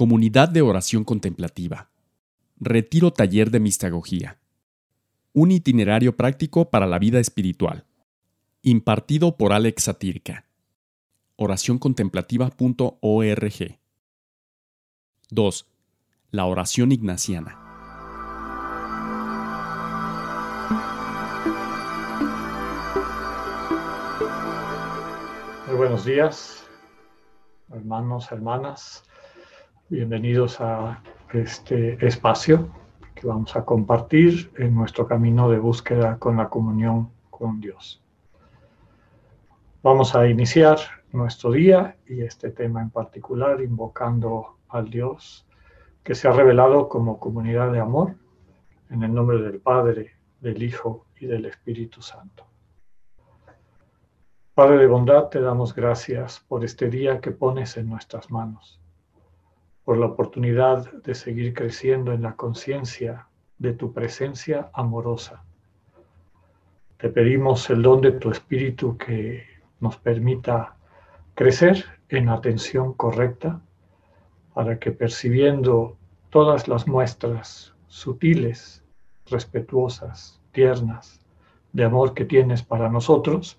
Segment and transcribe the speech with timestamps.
[0.00, 1.90] Comunidad de Oración Contemplativa.
[2.58, 4.38] Retiro Taller de Mistagogía.
[5.34, 7.84] Un itinerario práctico para la vida espiritual.
[8.62, 10.46] Impartido por Alex Satirka.
[11.36, 13.78] Oracióncontemplativa.org.
[15.28, 15.66] 2.
[16.30, 17.58] La oración ignaciana.
[25.66, 26.64] Muy buenos días,
[27.70, 29.04] hermanos, hermanas.
[29.90, 31.02] Bienvenidos a
[31.32, 32.68] este espacio
[33.12, 38.00] que vamos a compartir en nuestro camino de búsqueda con la comunión con Dios.
[39.82, 40.78] Vamos a iniciar
[41.10, 45.44] nuestro día y este tema en particular invocando al Dios
[46.04, 48.14] que se ha revelado como comunidad de amor
[48.90, 52.46] en el nombre del Padre, del Hijo y del Espíritu Santo.
[54.54, 58.79] Padre de bondad, te damos gracias por este día que pones en nuestras manos
[59.90, 63.26] por la oportunidad de seguir creciendo en la conciencia
[63.58, 65.42] de tu presencia amorosa.
[66.96, 69.42] Te pedimos el don de tu Espíritu que
[69.80, 70.76] nos permita
[71.34, 73.62] crecer en atención correcta
[74.54, 75.96] para que percibiendo
[76.28, 78.84] todas las muestras sutiles,
[79.26, 81.18] respetuosas, tiernas,
[81.72, 83.58] de amor que tienes para nosotros,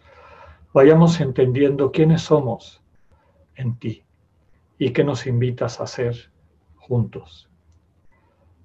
[0.73, 2.81] vayamos entendiendo quiénes somos
[3.55, 4.05] en ti
[4.81, 6.31] y qué nos invitas a hacer
[6.75, 7.47] juntos.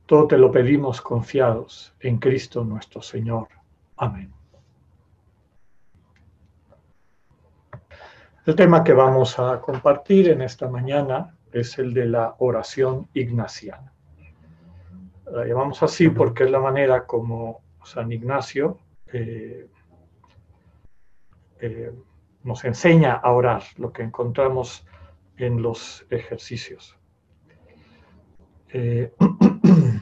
[0.07, 3.49] Todo te lo pedimos confiados en Cristo nuestro Señor.
[3.99, 4.33] Amén.
[8.47, 13.93] El tema que vamos a compartir en esta mañana es el de la oración ignaciana.
[15.31, 18.79] La llamamos así porque es la manera como San Ignacio
[19.13, 19.69] eh,
[21.61, 21.93] eh,
[22.43, 24.87] nos enseña a orar, lo que encontramos
[25.37, 26.97] en los ejercicios.
[28.73, 29.13] Eh,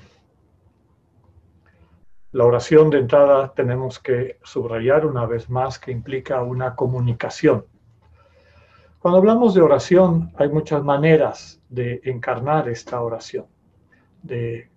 [2.32, 7.66] la oración de entrada tenemos que subrayar una vez más que implica una comunicación.
[8.98, 13.46] Cuando hablamos de oración hay muchas maneras de encarnar esta oración,
[14.22, 14.70] de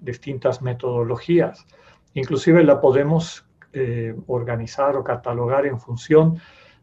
[0.00, 1.66] distintas metodologías.
[2.12, 6.38] Inclusive la podemos eh, organizar o catalogar en función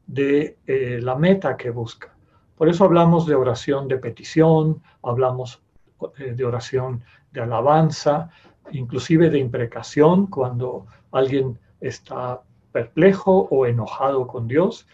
[0.05, 2.10] de eh, la meta que busca.
[2.61, 5.63] Por eso hablamos de oración de petición, hablamos
[6.19, 8.29] eh, de oración de alabanza,
[8.71, 14.85] inclusive de imprecación cuando alguien está perplejo o enojado con Dios.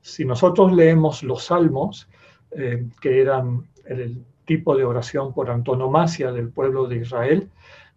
[0.00, 2.08] Si nosotros leemos los salmos,
[2.50, 7.48] eh, que eran el tipo de oración por antonomasia del pueblo de Israel,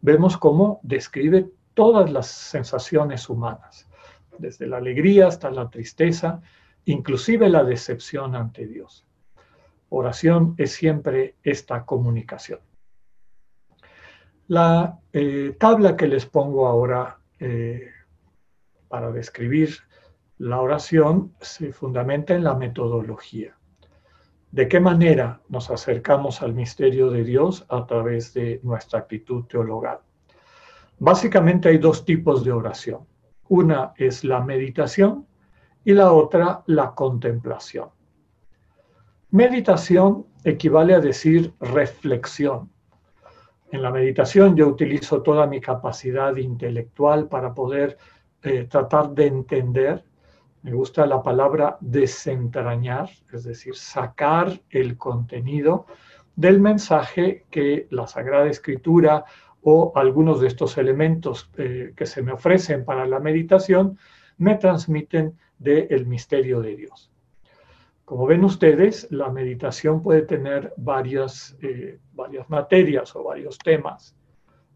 [0.01, 3.89] vemos cómo describe todas las sensaciones humanas,
[4.37, 6.43] desde la alegría hasta la tristeza,
[6.85, 9.03] inclusive la decepción ante Dios
[9.95, 12.59] oración es siempre esta comunicación.
[14.47, 17.89] La eh, tabla que les pongo ahora eh,
[18.87, 19.69] para describir
[20.37, 23.57] la oración se fundamenta en la metodología.
[24.51, 29.99] ¿De qué manera nos acercamos al misterio de Dios a través de nuestra actitud teologal?
[30.99, 33.07] Básicamente hay dos tipos de oración.
[33.47, 35.25] Una es la meditación
[35.83, 37.89] y la otra la contemplación.
[39.35, 42.71] Meditación equivale a decir reflexión.
[43.69, 47.97] En la meditación yo utilizo toda mi capacidad intelectual para poder
[48.43, 50.05] eh, tratar de entender.
[50.61, 55.85] Me gusta la palabra desentrañar, es decir, sacar el contenido
[56.37, 59.25] del mensaje que la Sagrada Escritura
[59.63, 63.99] o algunos de estos elementos eh, que se me ofrecen para la meditación
[64.37, 67.11] me transmiten del misterio de Dios.
[68.05, 74.15] Como ven ustedes, la meditación puede tener varias, eh, varias materias o varios temas.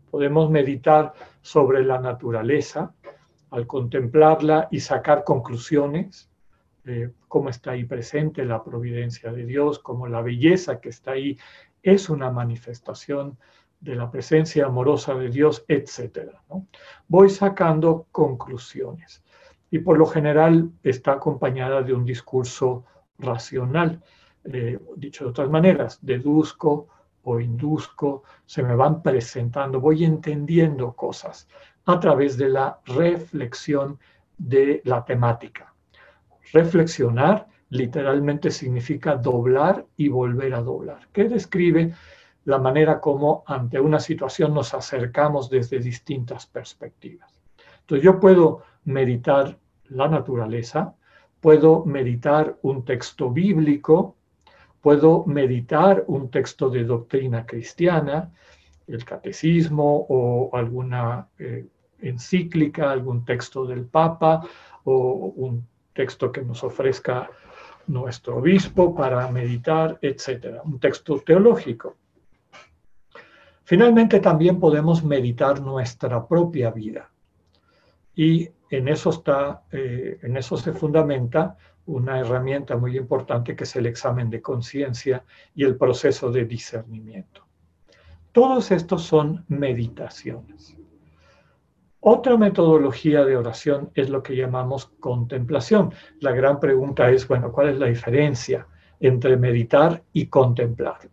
[0.09, 2.93] Podemos meditar sobre la naturaleza,
[3.51, 6.29] al contemplarla y sacar conclusiones,
[7.27, 11.37] cómo está ahí presente la providencia de Dios, cómo la belleza que está ahí
[11.83, 13.37] es una manifestación
[13.79, 16.31] de la presencia amorosa de Dios, etc.
[17.07, 19.23] Voy sacando conclusiones
[19.71, 22.85] y por lo general está acompañada de un discurso
[23.19, 24.01] racional.
[24.45, 26.87] Eh, dicho de otras maneras, deduzco
[27.23, 31.47] o induzco, se me van presentando, voy entendiendo cosas
[31.85, 33.99] a través de la reflexión
[34.37, 35.73] de la temática.
[36.53, 41.93] Reflexionar literalmente significa doblar y volver a doblar, que describe
[42.45, 47.41] la manera como ante una situación nos acercamos desde distintas perspectivas.
[47.81, 50.95] Entonces yo puedo meditar la naturaleza,
[51.39, 54.15] puedo meditar un texto bíblico
[54.81, 58.31] puedo meditar un texto de doctrina cristiana,
[58.87, 61.67] el catecismo o alguna eh,
[62.01, 64.41] encíclica, algún texto del Papa
[64.85, 67.29] o un texto que nos ofrezca
[67.87, 71.97] nuestro obispo para meditar, etcétera, un texto teológico.
[73.63, 77.11] Finalmente también podemos meditar nuestra propia vida
[78.15, 83.75] y en eso está, eh, en eso se fundamenta una herramienta muy importante que es
[83.75, 85.23] el examen de conciencia
[85.55, 87.47] y el proceso de discernimiento.
[88.31, 90.77] Todos estos son meditaciones.
[92.01, 95.93] Otra metodología de oración es lo que llamamos contemplación.
[96.21, 98.67] La gran pregunta es, bueno, ¿cuál es la diferencia
[98.99, 101.09] entre meditar y contemplar?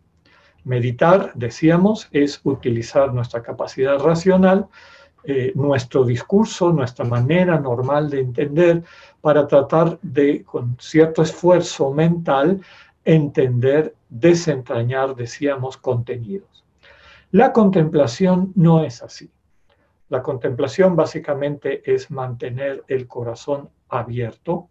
[0.62, 4.68] Meditar, decíamos, es utilizar nuestra capacidad racional,
[5.28, 8.84] eh, nuestro discurso, nuestra manera normal de entender,
[9.20, 12.60] para tratar de, con cierto esfuerzo mental,
[13.04, 16.64] entender, desentrañar, decíamos, contenidos.
[17.32, 19.28] La contemplación no es así.
[20.08, 24.68] La contemplación básicamente es mantener el corazón abierto,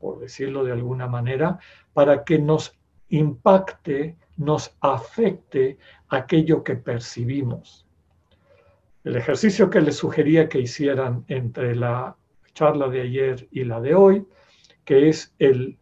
[0.00, 1.60] por decirlo de alguna manera,
[1.92, 2.76] para que nos
[3.10, 7.83] impacte, nos afecte aquello que percibimos.
[9.04, 12.16] El ejercicio que les sugería que hicieran entre la
[12.54, 14.26] charla de ayer y la de hoy,
[14.86, 15.78] que es el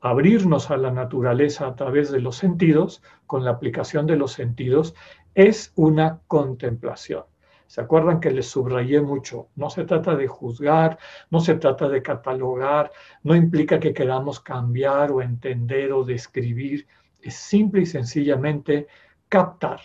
[0.00, 4.94] abrirnos a la naturaleza a través de los sentidos, con la aplicación de los sentidos,
[5.34, 7.24] es una contemplación.
[7.66, 9.48] ¿Se acuerdan que les subrayé mucho?
[9.56, 10.98] No se trata de juzgar,
[11.30, 12.92] no se trata de catalogar,
[13.24, 16.86] no implica que queramos cambiar o entender o describir.
[17.20, 18.86] Es simple y sencillamente
[19.28, 19.80] captar,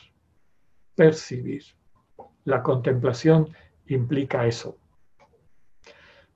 [0.96, 1.64] percibir.
[2.46, 3.50] La contemplación
[3.88, 4.78] implica eso.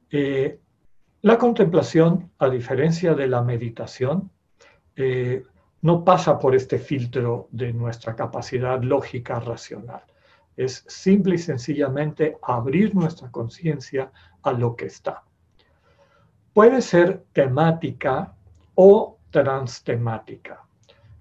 [0.09, 0.59] Eh,
[1.21, 4.29] la contemplación, a diferencia de la meditación,
[4.95, 5.44] eh,
[5.81, 10.03] no pasa por este filtro de nuestra capacidad lógica racional.
[10.55, 14.11] Es simple y sencillamente abrir nuestra conciencia
[14.44, 15.23] a lo que está.
[16.53, 18.35] Puede ser temática
[18.75, 20.63] o transtemática.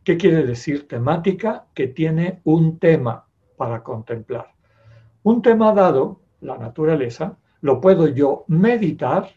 [0.05, 1.64] ¿Qué quiere decir temática?
[1.75, 3.25] Que tiene un tema
[3.56, 4.52] para contemplar.
[5.25, 9.31] Un tema dado, la naturaleza, lo puedo yo meditar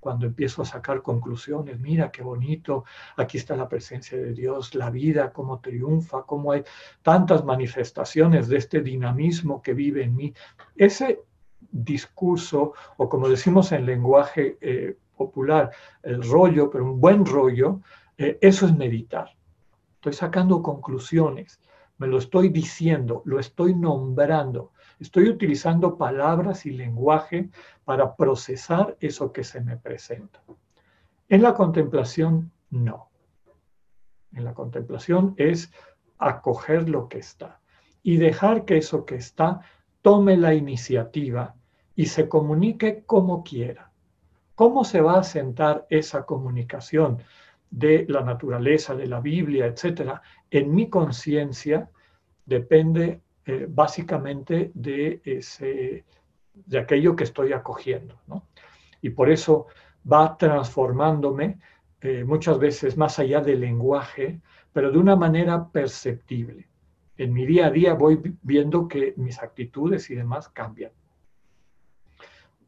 [0.00, 2.84] cuando empiezo a sacar conclusiones, mira qué bonito,
[3.16, 6.64] aquí está la presencia de Dios, la vida, cómo triunfa, cómo hay
[7.02, 10.34] tantas manifestaciones de este dinamismo que vive en mí.
[10.74, 11.20] Ese
[11.70, 15.70] discurso, o como decimos en lenguaje eh, popular,
[16.02, 17.80] el rollo, pero un buen rollo,
[18.16, 19.28] eh, eso es meditar.
[19.96, 21.60] Estoy sacando conclusiones,
[21.98, 27.48] me lo estoy diciendo, lo estoy nombrando, estoy utilizando palabras y lenguaje
[27.84, 30.42] para procesar eso que se me presenta.
[31.28, 33.08] En la contemplación, no.
[34.32, 35.72] En la contemplación es
[36.18, 37.60] acoger lo que está
[38.02, 39.60] y dejar que eso que está
[40.02, 41.54] tome la iniciativa
[41.94, 43.90] y se comunique como quiera.
[44.54, 47.22] ¿Cómo se va a sentar esa comunicación
[47.70, 51.88] de la naturaleza, de la Biblia, etcétera, en mi conciencia
[52.44, 56.04] depende eh, básicamente de ese,
[56.54, 58.20] de aquello que estoy acogiendo.
[59.02, 59.66] Y por eso
[60.10, 61.58] va transformándome
[62.00, 64.40] eh, muchas veces más allá del lenguaje,
[64.72, 66.68] pero de una manera perceptible.
[67.16, 70.92] En mi día a día voy viendo que mis actitudes y demás cambian,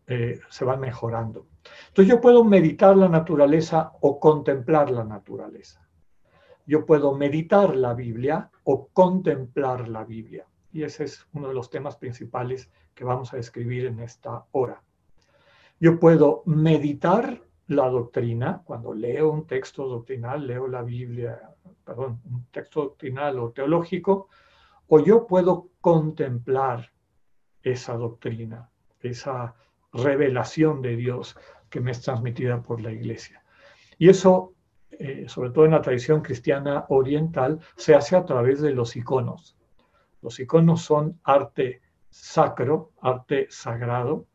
[0.09, 1.47] eh, se van mejorando.
[1.89, 5.81] Entonces yo puedo meditar la naturaleza o contemplar la naturaleza.
[6.67, 10.45] Yo puedo meditar la Biblia o contemplar la Biblia.
[10.73, 14.83] Y ese es uno de los temas principales que vamos a describir en esta hora.
[15.79, 21.51] Yo puedo meditar la doctrina, cuando leo un texto doctrinal, leo la Biblia,
[21.85, 24.29] perdón, un texto doctrinal o teológico,
[24.89, 26.93] o yo puedo contemplar
[27.63, 29.55] esa doctrina, esa
[29.93, 31.37] revelación de Dios
[31.69, 33.43] que me es transmitida por la iglesia.
[33.99, 34.55] Y eso,
[34.91, 39.57] eh, sobre todo en la tradición cristiana oriental, se hace a través de los iconos.
[40.23, 44.27] Los iconos son arte sacro, arte sagrado,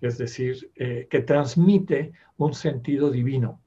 [0.00, 3.60] es decir, eh, que transmite un sentido divino,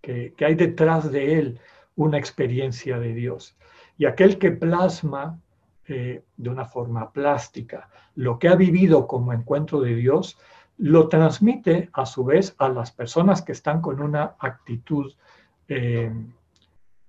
[0.00, 1.60] que, hay detrás de él
[1.96, 3.56] una experiencia de Dios.
[3.96, 5.40] Y aquel que plasma
[5.86, 10.38] eh, de una forma plástica lo que ha vivido como encuentro de Dios,
[10.76, 15.12] lo transmite a su vez a las personas que están con una actitud
[15.68, 16.12] eh,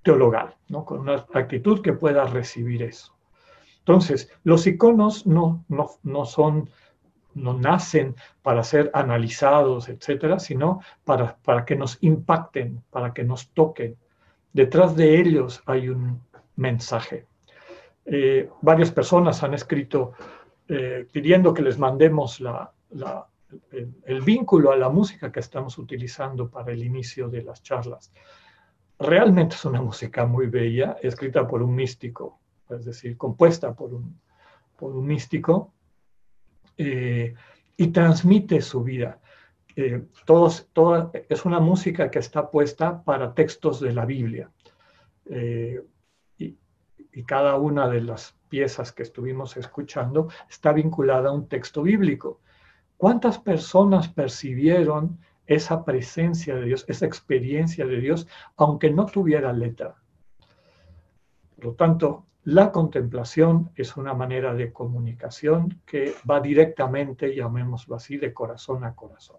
[0.03, 0.85] teologal, ¿no?
[0.85, 3.18] con una actitud que pueda recibir eso.
[3.89, 6.69] Entonces, los iconos no, no, son,
[7.33, 13.49] no nacen para ser analizados, etcétera, sino para, para que nos impacten, para que nos
[13.49, 13.97] toquen,
[14.53, 16.21] Detrás de ellos hay un
[16.55, 17.25] mensaje.
[18.05, 20.13] Eh, varias personas han escrito
[20.67, 22.41] eh, pidiendo que les mandemos
[24.05, 28.11] el, vínculo a la música que estamos utilizando para el inicio de las charlas.
[28.99, 34.19] Realmente es una música muy bella, escrita por un místico, es decir, compuesta por un,
[35.05, 35.73] místico,
[36.77, 37.33] eh,
[37.75, 39.19] y transmite su vida.
[40.25, 40.69] todos,
[41.29, 44.49] es una música que está puesta para textos de la Biblia
[47.19, 52.39] y cada una de las piezas que estuvimos escuchando está vinculada a un texto bíblico.
[52.97, 59.95] ¿Cuántas personas percibieron esa presencia de Dios, esa experiencia de Dios, aunque no tuviera letra?
[61.55, 68.17] Por lo tanto, la contemplación es una manera de comunicación que va directamente, llamémoslo así,
[68.17, 69.37] de corazón a corazón.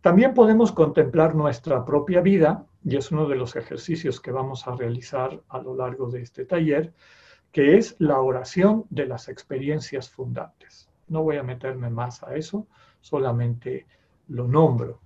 [0.00, 4.74] También podemos contemplar nuestra propia vida, y es uno de los ejercicios que vamos a
[4.74, 6.92] realizar a lo largo de este taller,
[7.52, 10.88] que es la oración de las experiencias fundantes.
[11.08, 12.66] No voy a meterme más a eso,
[13.00, 13.86] solamente
[14.28, 15.00] lo nombro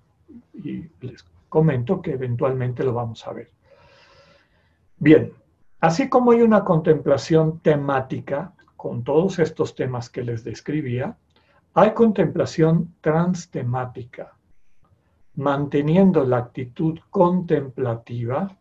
[0.54, 3.50] y les comento que eventualmente lo vamos a ver.
[4.98, 5.32] Bien,
[5.82, 11.18] así como hay una contemplación temática con todos estos temas que les describía,
[11.74, 14.34] hay contemplación transtemática
[15.34, 18.56] manteniendo la actitud contemplativa,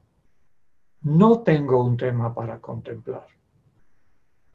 [1.02, 3.28] no tengo un tema para contemplar.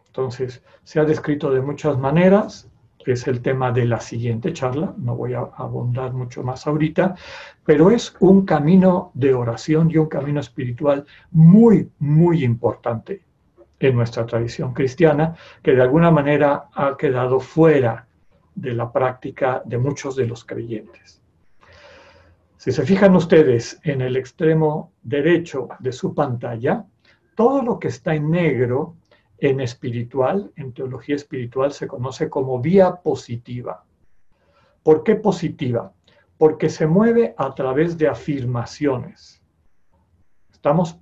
[0.07, 2.71] Entonces, se ha descrito de muchas maneras,
[3.13, 7.15] es el tema de la siguiente charla, no voy a abundar mucho más ahorita,
[7.65, 13.23] pero es un camino de oración y un camino espiritual muy, muy importante
[13.79, 18.07] en nuestra tradición cristiana, que de alguna manera ha quedado fuera
[18.55, 21.21] de la práctica de muchos de los creyentes.
[22.57, 26.85] Si se fijan ustedes en el extremo derecho de su pantalla,
[27.37, 28.97] todo lo que está en negro
[29.39, 33.85] en espiritual, en teología espiritual, se conoce como vía positiva.
[34.83, 35.93] ¿Por qué positiva?
[36.39, 39.43] Porque se mueve a través de afirmaciones.
[40.53, 40.99] Estamos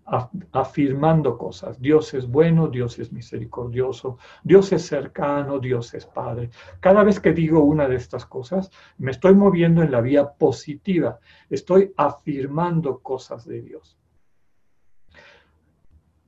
[0.53, 1.81] afirmando cosas.
[1.81, 6.51] Dios es bueno, Dios es misericordioso, Dios es cercano, Dios es Padre.
[6.81, 11.19] Cada vez que digo una de estas cosas, me estoy moviendo en la vía positiva.
[11.49, 13.97] Estoy afirmando cosas de Dios.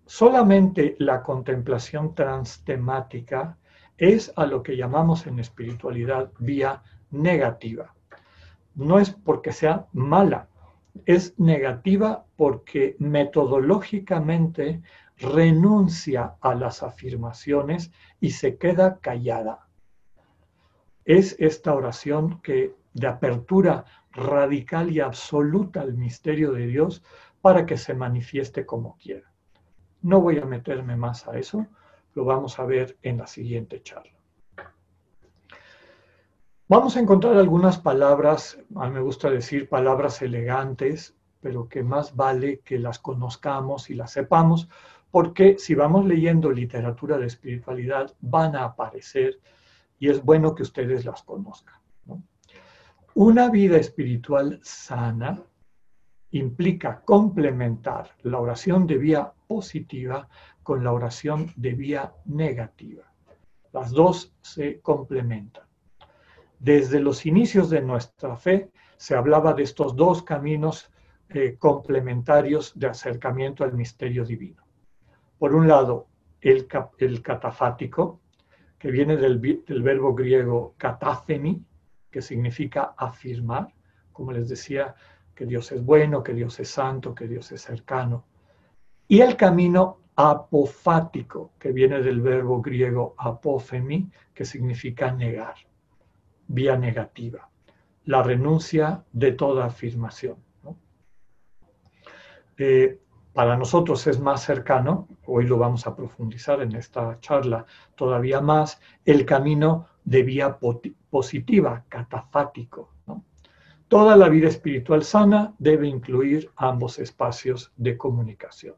[0.07, 3.59] Solamente la contemplación transtemática
[3.99, 7.93] es a lo que llamamos en espiritualidad vía negativa.
[8.77, 10.49] No es porque sea mala,
[11.07, 14.81] es negativa porque metodológicamente
[15.19, 19.67] renuncia a las afirmaciones y se queda callada.
[21.05, 27.03] Es esta oración que de apertura radical y absoluta al misterio de Dios
[27.41, 29.33] para que se manifieste como quiera.
[30.03, 31.67] No voy a meterme más a eso,
[32.15, 34.13] lo vamos a ver en la siguiente charla.
[36.69, 42.17] Vamos a encontrar algunas palabras, a mí me gusta decir palabras elegantes, pero que más
[42.17, 44.69] vale que las conozcamos y las sepamos,
[45.13, 49.39] porque si vamos leyendo literatura de espiritualidad van a aparecer
[49.99, 51.77] y es bueno que ustedes las conozcan.
[53.15, 55.43] Una vida espiritual sana
[56.31, 60.29] implica complementar la oración de vía positiva
[60.63, 63.05] con la oración de vía negativa.
[63.73, 65.65] Las dos se complementan.
[66.59, 70.91] Desde los inicios de nuestra fe se hablaba de estos dos caminos
[71.29, 74.63] eh, complementarios de acercamiento al misterio divino.
[75.39, 76.09] Por un lado,
[76.41, 76.67] el,
[77.23, 78.21] catafático,
[78.79, 81.65] que viene del, del verbo griego katáfemi,
[82.11, 83.75] que significa afirmar,
[84.13, 84.95] como les decía,
[85.37, 88.25] que Dios es bueno, que Dios es santo, que Dios es cercano.
[89.07, 95.55] Y el camino apofático, que viene del verbo griego apófemi, que significa negar
[96.49, 97.49] vía negativa,
[98.07, 100.37] la renuncia de toda afirmación.
[102.59, 102.99] Eh,
[103.35, 108.81] para nosotros es más cercano, hoy lo vamos a profundizar en esta charla todavía más,
[109.05, 110.59] el camino de vía
[111.11, 112.96] positiva, catafático.
[113.89, 118.75] Toda la vida espiritual sana debe incluir ambos espacios de comunicación.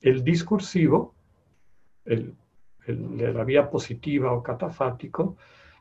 [0.00, 1.14] El discursivo,
[2.04, 2.34] el,
[2.86, 5.36] de la vía positiva o catafático,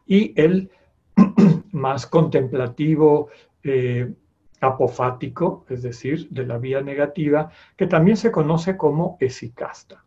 [0.06, 0.70] y el
[1.72, 3.30] más contemplativo,
[3.64, 4.14] eh,
[4.62, 10.04] apofático, es decir, de la vía negativa, que también se conoce como esicasta.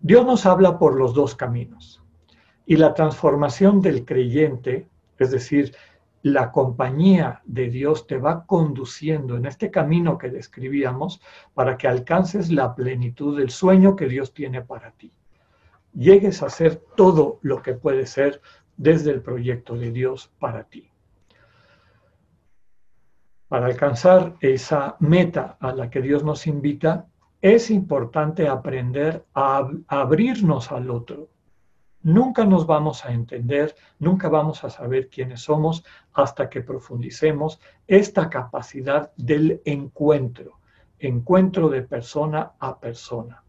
[0.00, 2.02] Dios nos habla por los dos caminos
[2.66, 5.74] y la transformación del creyente, es decir,
[6.22, 11.20] la compañía de Dios te va conduciendo en este camino que describíamos
[11.54, 15.12] para que alcances la plenitud del sueño que Dios tiene para ti.
[15.94, 18.40] Llegues a ser todo lo que puede ser
[18.76, 20.90] desde el proyecto de Dios para ti.
[23.48, 27.06] Para alcanzar esa meta a la que Dios nos invita,
[27.40, 31.28] es importante aprender a abrirnos al otro,
[32.02, 38.30] Nunca nos vamos a entender, nunca vamos a saber quiénes somos hasta que profundicemos esta
[38.30, 40.60] capacidad del encuentro,
[41.00, 43.42] encuentro de persona a persona.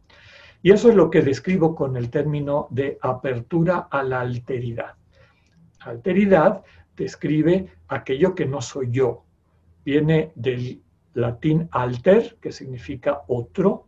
[0.62, 4.96] Y eso es lo que describo con el término de apertura a la alteridad.
[5.82, 6.63] Alteridad
[6.98, 9.24] describe aquello que no soy yo.
[9.86, 10.82] Viene del
[11.13, 13.88] latín alter, que significa otro,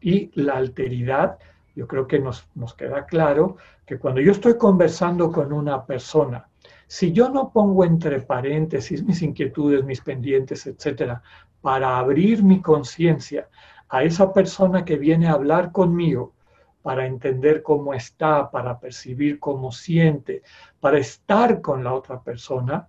[0.00, 1.38] y la alteridad
[1.78, 2.44] yo creo que nos,
[2.76, 3.56] queda claro
[3.86, 6.48] que cuando yo estoy conversando con una persona,
[6.88, 11.22] si yo no pongo entre paréntesis mis inquietudes, mis pendientes, etcétera,
[11.60, 13.48] para abrir mi conciencia
[13.88, 16.34] a esa persona que viene a hablar conmigo,
[16.82, 20.42] para entender cómo está, para percibir cómo siente,
[20.80, 22.88] para estar con la otra persona,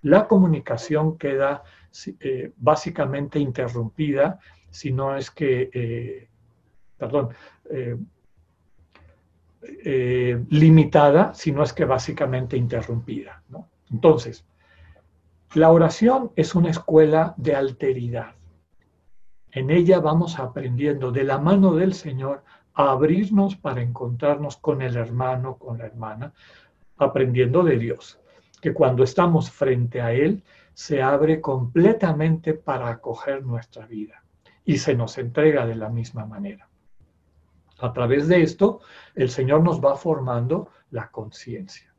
[0.00, 1.62] la comunicación queda
[2.20, 4.38] eh, básicamente interrumpida,
[4.70, 6.28] si no es que, eh,
[6.96, 7.30] perdón,
[7.70, 7.96] eh,
[9.84, 13.42] eh, limitada, sino es que básicamente interrumpida.
[13.90, 14.44] Entonces,
[15.54, 18.34] la oración es una escuela de alteridad.
[19.52, 22.42] En ella vamos aprendiendo de la mano del Señor
[22.74, 26.32] a abrirnos para encontrarnos con el hermano, con la hermana,
[26.96, 28.18] aprendiendo de Dios,
[28.60, 30.42] que cuando estamos frente a Él
[30.72, 34.24] se abre completamente para acoger nuestra vida
[34.64, 36.68] y se nos entrega de la misma manera.
[37.78, 38.80] A través de esto,
[39.14, 41.92] el Señor nos va formando la conciencia.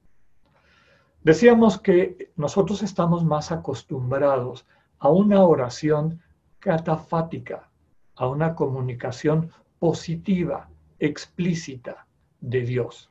[1.24, 4.66] Decíamos que nosotros estamos más acostumbrados
[5.00, 6.22] a una oración
[6.60, 7.70] catafática,
[8.16, 12.06] a una comunicación positiva, explícita
[12.40, 13.10] de Dios.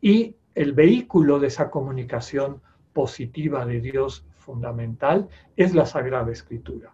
[0.00, 2.60] Y el vehículo de esa comunicación
[2.92, 6.92] positiva de Dios fundamental es la Sagrada Escritura.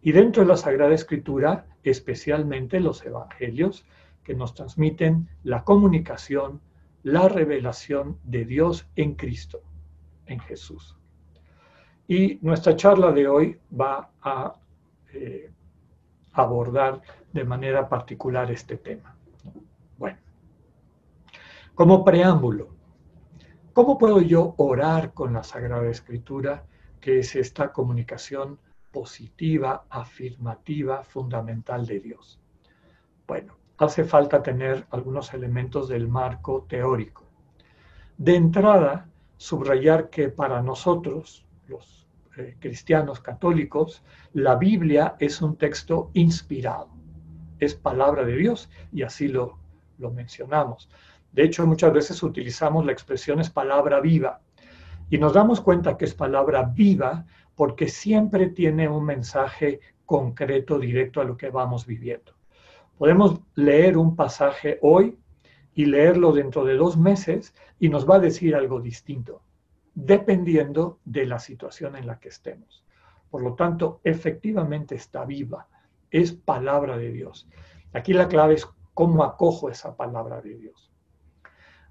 [0.00, 3.84] Y dentro de la Sagrada Escritura, especialmente los Evangelios,
[4.24, 6.60] que nos transmiten la comunicación,
[7.02, 9.60] la revelación de Dios en Cristo,
[10.26, 10.96] en Jesús.
[12.06, 14.54] Y nuestra charla de hoy va a
[15.12, 15.50] eh,
[16.32, 17.00] abordar
[17.32, 19.16] de manera particular este tema.
[19.96, 20.18] Bueno,
[21.74, 22.68] como preámbulo,
[23.72, 26.64] ¿cómo puedo yo orar con la Sagrada Escritura,
[27.00, 28.58] que es esta comunicación
[28.98, 32.40] positiva, afirmativa, fundamental de Dios?
[33.28, 37.22] Bueno, hace falta tener algunos elementos del marco teórico.
[38.16, 46.10] De entrada, subrayar que para nosotros, los eh, cristianos católicos, la Biblia es un texto
[46.14, 46.88] inspirado,
[47.60, 49.60] es palabra de Dios y así lo,
[49.98, 50.88] lo mencionamos.
[51.30, 54.40] De hecho, muchas veces utilizamos la expresión es palabra viva
[55.08, 57.26] y nos damos cuenta que es palabra viva
[57.58, 62.34] porque siempre tiene un mensaje concreto, directo a lo que vamos viviendo.
[62.96, 65.18] Podemos leer un pasaje hoy
[65.74, 69.42] y leerlo dentro de dos meses y nos va a decir algo distinto,
[69.92, 72.84] dependiendo de la situación en la que estemos.
[73.28, 75.66] Por lo tanto, efectivamente está viva,
[76.12, 77.48] es palabra de Dios.
[77.92, 80.92] Aquí la clave es cómo acojo esa palabra de Dios.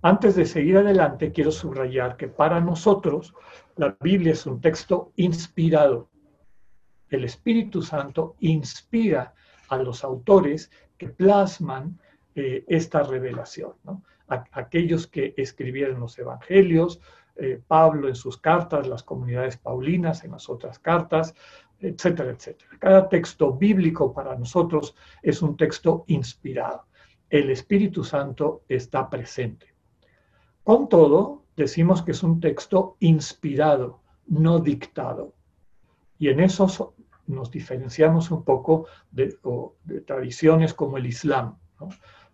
[0.01, 3.34] Antes de seguir adelante, quiero subrayar que para nosotros
[3.77, 6.09] la Biblia es un texto inspirado.
[7.09, 9.33] El Espíritu Santo inspira
[9.69, 11.99] a los autores que plasman
[12.35, 13.73] eh, esta revelación.
[14.27, 16.99] aquellos que escribieron los evangelios,
[17.37, 21.33] eh, Pablo en sus cartas, las comunidades paulinas en las otras cartas,
[21.79, 22.71] etcétera, etcétera.
[22.79, 26.87] Cada texto bíblico para nosotros es un texto inspirado.
[27.29, 29.67] El Espíritu Santo está presente.
[30.63, 35.33] Con todo, decimos que es un texto inspirado, no dictado.
[36.19, 36.93] Y en eso
[37.25, 39.37] nos diferenciamos un poco de,
[40.05, 41.57] tradiciones como el Islam.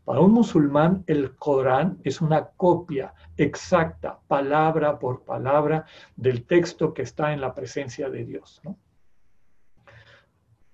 [0.05, 5.85] Para un musulmán el Corán es una copia exacta, palabra por palabra,
[6.17, 8.61] del texto que está en la presencia de Dios.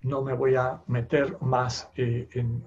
[0.01, 2.65] No, me voy a meter más eh, en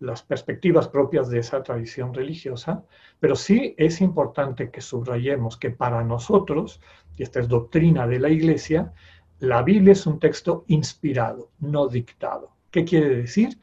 [0.00, 2.84] las perspectivas propias de esa tradición religiosa,
[3.20, 6.80] pero sí es importante que subrayemos que para nosotros,
[7.16, 8.92] y esta es doctrina de la Iglesia,
[9.40, 12.50] la Biblia es un texto inspirado, no dictado.
[12.70, 13.58] ¿Qué quiere decir?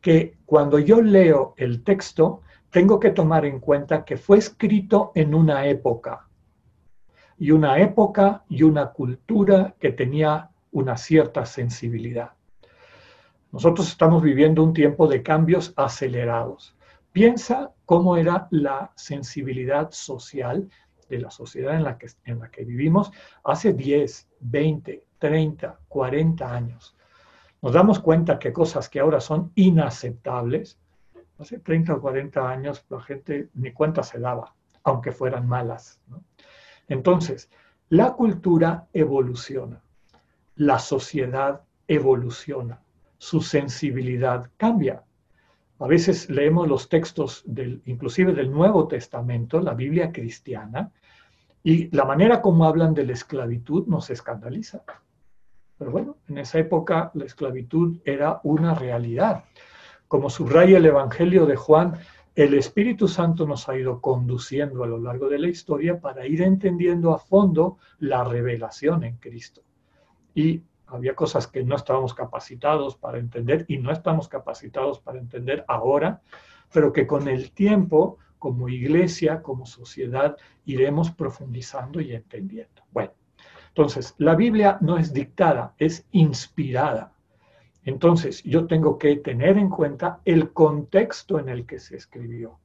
[0.00, 5.34] Que cuando yo leo el texto, tengo que tomar en cuenta que fue escrito en
[5.34, 6.28] una época.
[7.38, 12.32] y una época y una cultura que tenía una cierta sensibilidad.
[13.52, 16.74] Nosotros estamos viviendo un tiempo de cambios acelerados.
[17.12, 20.70] Piensa cómo era la sensibilidad social
[21.10, 23.12] de la sociedad en la que, en la que vivimos
[23.44, 26.96] hace 10, 20, 30, 40 años.
[27.60, 30.78] Nos damos cuenta que cosas que ahora son inaceptables,
[31.38, 36.00] hace 30 o 40 años la gente ni cuenta se daba, aunque fueran malas.
[36.88, 37.50] Entonces,
[37.90, 39.82] la cultura evoluciona,
[40.56, 42.80] la sociedad evoluciona,
[43.22, 45.04] su sensibilidad cambia.
[45.78, 50.90] A veces leemos los textos del, inclusive del Nuevo Testamento, la Biblia cristiana,
[51.62, 54.82] y la manera como hablan de la esclavitud nos escandaliza.
[55.78, 59.44] Pero bueno, en esa época la esclavitud era una realidad.
[60.08, 61.94] Como subraya el Evangelio de Juan,
[62.34, 66.42] el Espíritu Santo nos ha ido conduciendo a lo largo de la historia para ir
[66.42, 69.62] entendiendo a fondo la revelación en Cristo.
[70.34, 75.64] Y había cosas que no estábamos capacitados para entender y no estamos capacitados para entender
[75.68, 76.20] ahora,
[76.72, 82.82] pero que con el tiempo como iglesia, como sociedad, iremos profundizando y entendiendo.
[82.90, 83.12] Bueno,
[83.68, 87.12] entonces, la Biblia no es dictada, es inspirada.
[87.84, 92.58] Entonces, yo tengo que tener en cuenta el contexto en el que se escribió.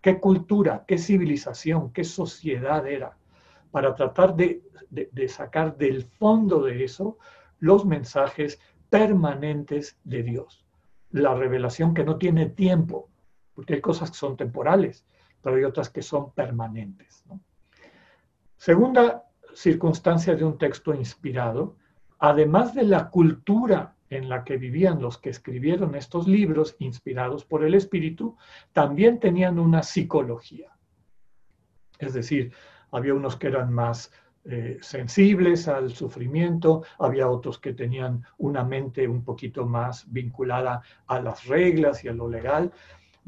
[0.00, 3.16] ¿Qué cultura, qué civilización, qué sociedad era?
[3.70, 7.18] Para tratar de, de sacar del fondo de eso
[7.58, 10.64] los mensajes permanentes de Dios.
[11.10, 13.08] La revelación que no tiene tiempo,
[13.54, 15.06] porque hay cosas que son temporales,
[15.42, 17.24] pero hay otras que son permanentes.
[18.56, 21.76] Segunda circunstancia de un texto inspirado,
[22.18, 27.64] además de la cultura en la que vivían los que escribieron estos libros inspirados por
[27.64, 28.36] el Espíritu,
[28.72, 30.70] también tenían una psicología.
[31.98, 32.52] Es decir,
[32.90, 34.12] había unos que eran más
[34.48, 41.20] eh, sensibles al sufrimiento, había otros que tenían una mente un poquito más vinculada a
[41.20, 42.72] las reglas y a lo legal,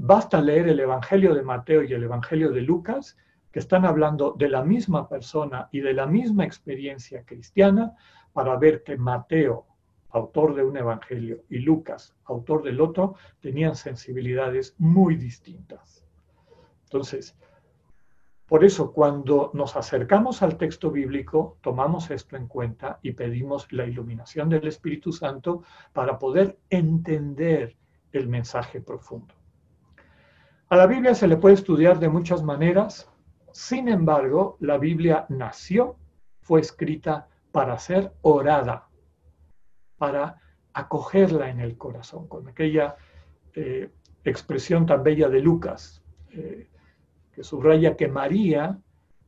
[0.00, 3.18] Basta leer el Evangelio de Mateo y el Evangelio de Lucas,
[3.50, 7.96] que están hablando de la misma persona y de la misma experiencia cristiana,
[8.32, 9.66] para ver que Mateo,
[10.10, 16.06] autor de un Evangelio, y Lucas, autor del otro, tenían sensibilidades muy distintas.
[16.84, 17.36] Entonces,
[18.48, 23.84] por eso cuando nos acercamos al texto bíblico, tomamos esto en cuenta y pedimos la
[23.84, 27.76] iluminación del Espíritu Santo para poder entender
[28.10, 29.34] el mensaje profundo.
[30.70, 33.10] A la Biblia se le puede estudiar de muchas maneras,
[33.52, 35.96] sin embargo, la Biblia nació,
[36.40, 38.88] fue escrita para ser orada,
[39.98, 40.40] para
[40.72, 42.96] acogerla en el corazón, con aquella
[43.54, 43.90] eh,
[44.24, 46.68] expresión tan bella de Lucas, eh,
[47.38, 48.80] que subraya que María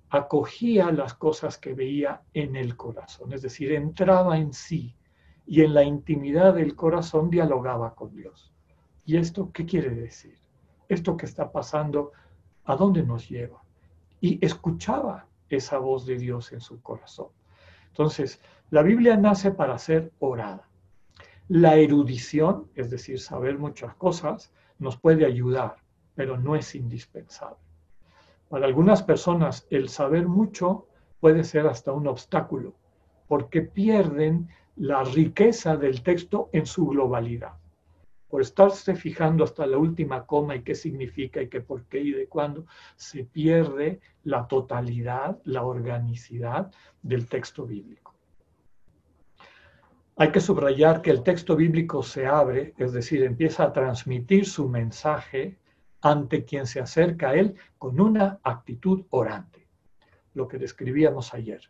[0.09, 4.97] acogía las cosas que veía en el corazón, es decir, entraba en sí
[5.47, 8.53] y en la intimidad del corazón dialogaba con Dios.
[9.05, 10.37] ¿Y esto qué quiere decir?
[10.89, 12.11] esto que está pasando,
[12.65, 13.63] ¿a dónde nos lleva?
[14.21, 17.29] Y escuchaba esa voz de Dios en su corazón.
[17.87, 20.69] Entonces, la Biblia nace para ser orada.
[21.47, 25.77] La erudición, es decir, saber muchas cosas, nos puede ayudar,
[26.17, 27.70] pero no es indispensable.
[28.51, 30.89] Para algunas personas el saber mucho
[31.21, 32.75] puede ser hasta un obstáculo,
[33.27, 37.55] porque pierden la riqueza del texto en su globalidad
[38.31, 42.13] por estarse fijando hasta la última coma y qué significa y qué por qué y
[42.13, 46.71] de cuándo, se pierde la totalidad, la organicidad
[47.03, 48.15] del texto bíblico.
[50.17, 54.69] Hay que subrayar que el texto bíblico se abre, es decir, empieza a transmitir su
[54.69, 55.59] mensaje
[56.03, 59.67] ante quien se acerca a él con una actitud orante,
[60.35, 61.61] lo que describíamos ayer.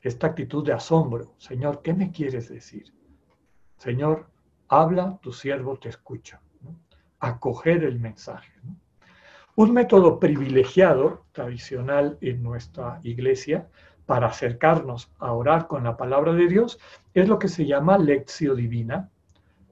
[0.00, 2.92] Esta actitud de asombro, Señor, ¿qué me quieres decir?
[3.76, 4.26] Señor,
[4.68, 6.40] habla, tu siervo te escucha.
[7.18, 8.52] Acoger el mensaje.
[9.56, 13.68] Un método privilegiado, tradicional en nuestra iglesia,
[14.06, 16.78] para acercarnos a orar con la palabra de Dios,
[17.14, 19.10] es lo que se llama lección divina,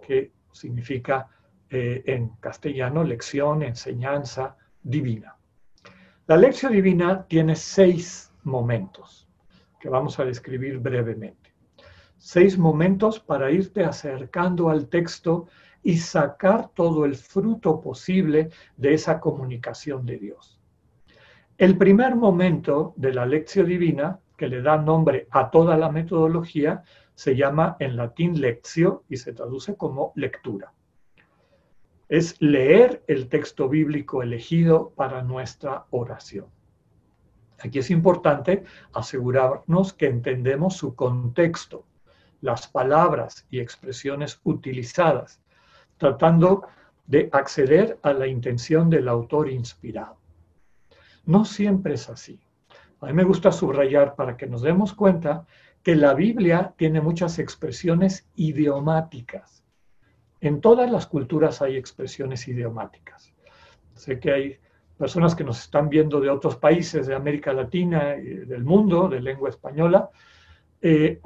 [0.07, 1.29] que significa
[1.71, 5.37] eh, en castellano lección, enseñanza divina.
[6.27, 9.29] La lección divina tiene seis momentos
[9.81, 11.49] que vamos a describir brevemente
[12.19, 15.47] seis momentos para irte acercando al texto
[15.83, 20.61] y sacar todo el fruto posible de esa comunicación de Dios.
[21.57, 26.83] El primer momento de la lección divina, que le da nombre a toda la metodología,
[27.15, 30.73] se llama en latín lectio y se traduce como lectura.
[32.09, 36.47] Es leer el texto bíblico elegido para nuestra oración.
[37.59, 41.85] Aquí es importante asegurarnos que entendemos su contexto,
[42.41, 45.41] las palabras y expresiones utilizadas,
[45.97, 46.63] tratando
[47.07, 50.17] de acceder a la intención del autor inspirado.
[51.25, 52.41] No siempre es así.
[53.01, 55.47] A mí me gusta subrayar para que nos demos cuenta
[55.83, 59.65] que la Biblia tiene muchas expresiones idiomáticas.
[60.41, 63.33] En todas las culturas hay expresiones idiomáticas.
[63.95, 64.59] Sé que hay
[64.97, 69.21] personas que nos están viendo de otros países de América Latina y del mundo, de
[69.21, 70.11] lengua española.
[70.81, 71.21] Eh,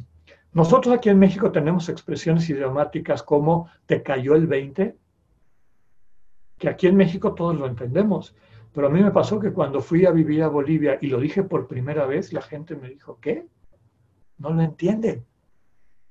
[0.52, 4.96] nosotros aquí en México tenemos expresiones idiomáticas como te cayó el 20,
[6.58, 8.34] que aquí en México todos lo entendemos.
[8.72, 11.44] Pero a mí me pasó que cuando fui a vivir a Bolivia y lo dije
[11.44, 13.46] por primera vez, la gente me dijo, ¿qué?
[14.38, 15.24] No lo entienden.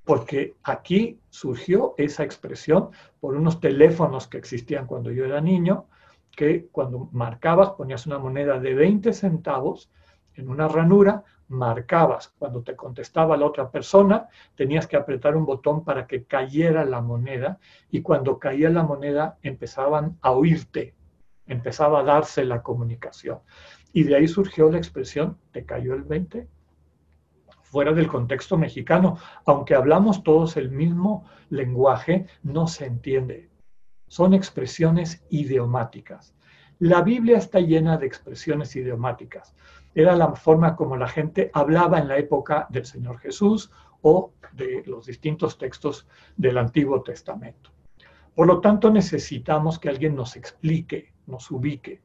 [0.04, 2.90] Porque aquí surgió esa expresión
[3.20, 5.86] por unos teléfonos que existían cuando yo era niño,
[6.30, 9.90] que cuando marcabas ponías una moneda de 20 centavos
[10.34, 12.34] en una ranura, marcabas.
[12.38, 17.00] Cuando te contestaba la otra persona, tenías que apretar un botón para que cayera la
[17.00, 17.58] moneda
[17.90, 20.94] y cuando caía la moneda empezaban a oírte,
[21.46, 23.40] empezaba a darse la comunicación.
[23.92, 26.48] Y de ahí surgió la expresión, ¿te cayó el 20?
[27.74, 33.50] Fuera del contexto mexicano, aunque hablamos todos el mismo lenguaje, no se entiende.
[34.06, 36.36] Son expresiones idiomáticas.
[36.78, 39.56] La Biblia está llena de expresiones idiomáticas
[39.92, 44.84] era la forma como la gente hablaba en la época del Señor Jesús o de
[44.86, 46.06] los distintos textos
[46.36, 47.70] del Antiguo Testamento.
[48.36, 52.02] Por lo tanto, necesitamos que alguien nos explique, nos ubique.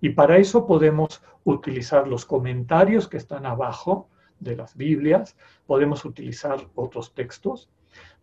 [0.00, 4.08] Y para eso podemos utilizar los comentarios que están abajo
[4.40, 7.68] de las Biblias, podemos utilizar otros textos.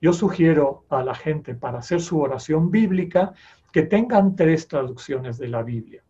[0.02, 3.34] Yo sugiero a la gente para hacer su oración bíblica
[3.72, 6.04] que tengan tres traducciones de la Biblia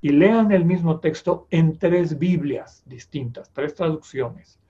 [0.00, 4.60] y lean el mismo texto en tres Biblias distintas, tres traducciones.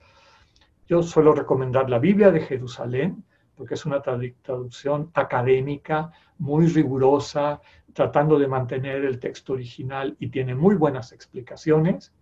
[0.87, 3.23] Yo suelo recomendar la Biblia de Jerusalén,
[3.55, 7.59] porque es una traducción académica, muy rigurosa,
[7.93, 12.13] tratando de mantener el texto original y tiene muy buenas explicaciones.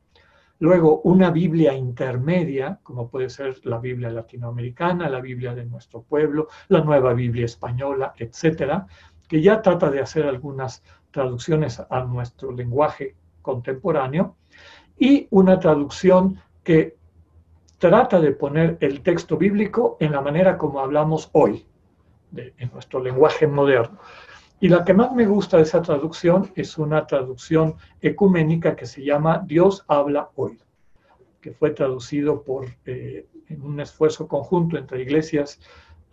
[0.59, 6.47] Luego, una Biblia intermedia, como puede ser la Biblia latinoamericana, la Biblia de nuestro pueblo,
[6.69, 8.87] la nueva Biblia española, etcétera,
[9.27, 14.37] que ya trata de hacer algunas traducciones a nuestro lenguaje contemporáneo,
[14.97, 16.95] y una traducción que
[17.77, 21.65] trata de poner el texto bíblico en la manera como hablamos hoy,
[22.35, 23.99] en nuestro lenguaje moderno.
[24.59, 29.03] Y la que más me gusta de esa traducción es una traducción ecuménica que se
[29.03, 30.57] llama Dios habla hoy,
[31.41, 35.59] que fue traducido por, eh, en un esfuerzo conjunto entre iglesias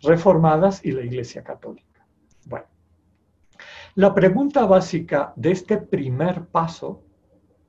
[0.01, 2.05] reformadas y la Iglesia Católica.
[2.45, 2.67] Bueno,
[3.95, 7.03] la pregunta básica de este primer paso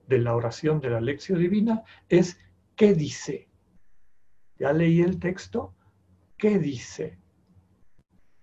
[0.09, 2.39] de la oración de la lección divina es,
[2.75, 3.49] ¿qué dice?
[4.59, 5.75] Ya leí el texto,
[6.37, 7.19] ¿qué dice?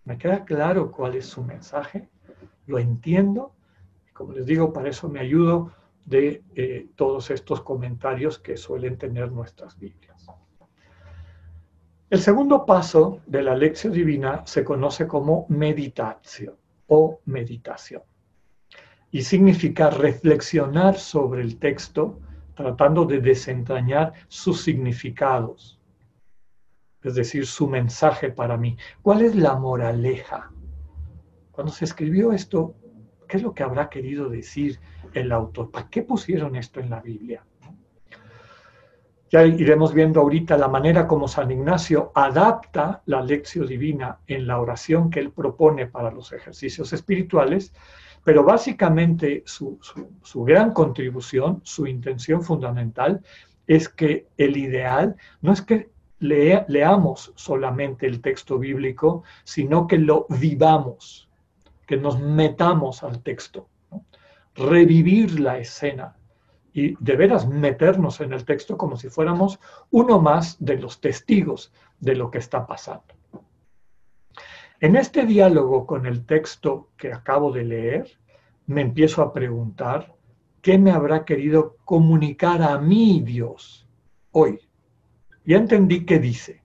[0.05, 2.09] ¿Me queda claro cuál es su mensaje?
[2.67, 3.53] ¿Lo entiendo?
[4.13, 5.71] Como les digo, para eso me ayudo
[6.05, 10.27] de eh, todos estos comentarios que suelen tener nuestras Biblias.
[12.09, 16.55] El segundo paso de la lección divina se conoce como meditación
[16.87, 18.01] o meditación.
[19.11, 22.19] Y significa reflexionar sobre el texto
[22.53, 25.79] tratando de desentrañar sus significados,
[27.01, 28.77] es decir, su mensaje para mí.
[29.01, 30.51] ¿Cuál es la moraleja?
[31.51, 32.75] Cuando se escribió esto,
[33.27, 34.79] ¿qué es lo que habrá querido decir
[35.13, 35.71] el autor?
[35.71, 37.43] ¿Para qué pusieron esto en la Biblia?
[39.31, 44.59] Ya iremos viendo ahorita la manera como San Ignacio adapta la lección divina en la
[44.59, 47.73] oración que él propone para los ejercicios espirituales,
[48.25, 49.79] pero básicamente su,
[50.45, 53.21] gran contribución, su intención fundamental,
[53.67, 60.27] es que el ideal no es que leamos solamente el texto bíblico, sino que lo
[60.27, 61.30] vivamos,
[61.91, 63.67] que nos metamos al texto,
[64.55, 66.15] revivir la escena,
[66.71, 71.73] y de veras meternos en el texto como si fuéramos uno más de los testigos
[71.99, 73.13] de lo que está pasando.
[74.79, 78.09] En este diálogo con el texto que acabo de leer,
[78.67, 80.15] me empiezo a preguntar
[80.61, 83.85] qué me habrá querido comunicar a mí Dios
[84.31, 84.61] hoy.
[85.43, 86.60] Ya entendí qué dice.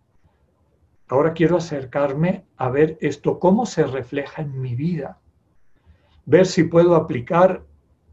[1.09, 5.21] Ahora quiero acercarme a ver esto, cómo se refleja en mi vida.
[6.25, 7.63] Ver si puedo aplicar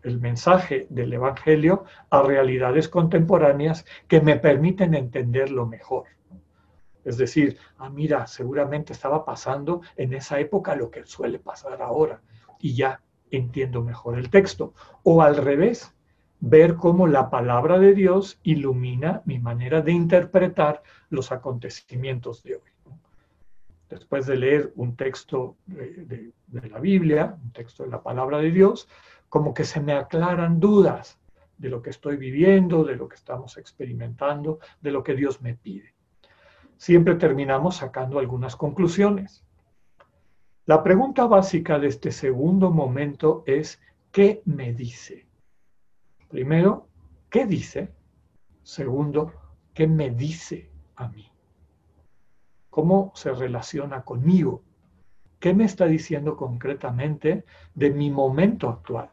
[0.04, 6.06] el mensaje del Evangelio a realidades contemporáneas que me permiten entenderlo mejor.
[7.04, 12.22] Es decir, ah, mira, seguramente estaba pasando en esa época lo que suele pasar ahora
[12.60, 13.02] y ya
[13.32, 14.74] entiendo mejor el texto.
[15.02, 15.94] O al revés,
[16.40, 22.73] ver cómo la palabra de Dios ilumina mi manera de interpretar los acontecimientos de hoy.
[23.94, 28.90] Después de leer un texto de, la Biblia, un texto de la palabra de Dios,
[29.30, 31.20] como que se me aclaran dudas
[31.60, 35.54] de lo que estoy viviendo, de lo que estamos experimentando, de lo que Dios me
[35.54, 35.94] pide.
[36.76, 39.46] Siempre terminamos sacando algunas conclusiones.
[40.66, 43.80] La pregunta básica de este segundo momento es,
[44.12, 45.28] ¿qué me dice?
[46.30, 46.88] Primero,
[47.30, 47.94] ¿qué dice?
[48.64, 49.34] Segundo,
[49.72, 51.33] ¿qué me dice a mí?
[52.74, 54.64] ¿Cómo se relaciona conmigo?
[55.40, 59.12] ¿Qué me está diciendo concretamente de mi momento actual?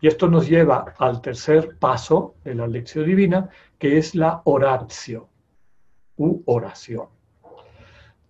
[0.00, 5.28] Y esto nos lleva al tercer paso de la lección divina, que es la oratio
[6.16, 7.08] u oración.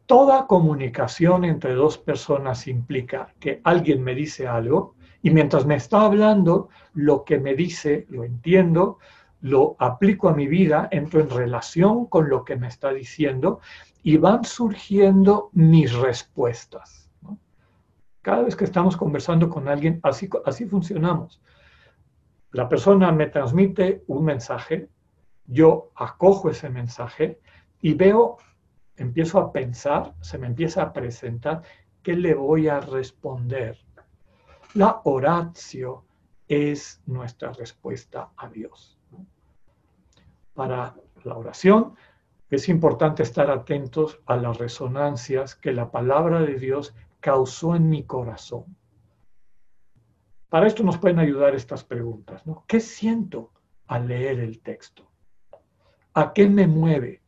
[0.07, 6.01] Toda comunicación entre dos personas implica que alguien me dice algo y mientras me está
[6.01, 8.99] hablando, lo que me dice lo entiendo,
[9.45, 13.61] lo aplico a mi vida, entro en relación con lo que me está diciendo
[14.03, 17.11] y van surgiendo mis respuestas.
[18.23, 21.43] Cada vez que estamos conversando con alguien, así, así funcionamos.
[22.53, 24.89] La persona me transmite un mensaje,
[25.45, 27.39] yo acojo ese mensaje
[27.83, 28.39] y veo,
[28.97, 31.61] empiezo a pensar, se me empieza a presentar,
[32.03, 33.77] ¿qué le voy a responder?
[34.73, 36.07] La oratio
[36.49, 38.99] es nuestra respuesta a Dios.
[40.55, 41.95] Para la oración
[42.49, 48.05] es importante estar atentos a las resonancias que la palabra de Dios causó en mi
[48.05, 48.65] corazón.
[50.49, 52.43] Para esto nos pueden ayudar estas preguntas.
[52.69, 53.51] ¿Qué siento
[53.89, 55.11] al leer el texto?
[56.15, 57.23] ¿A qué me mueve?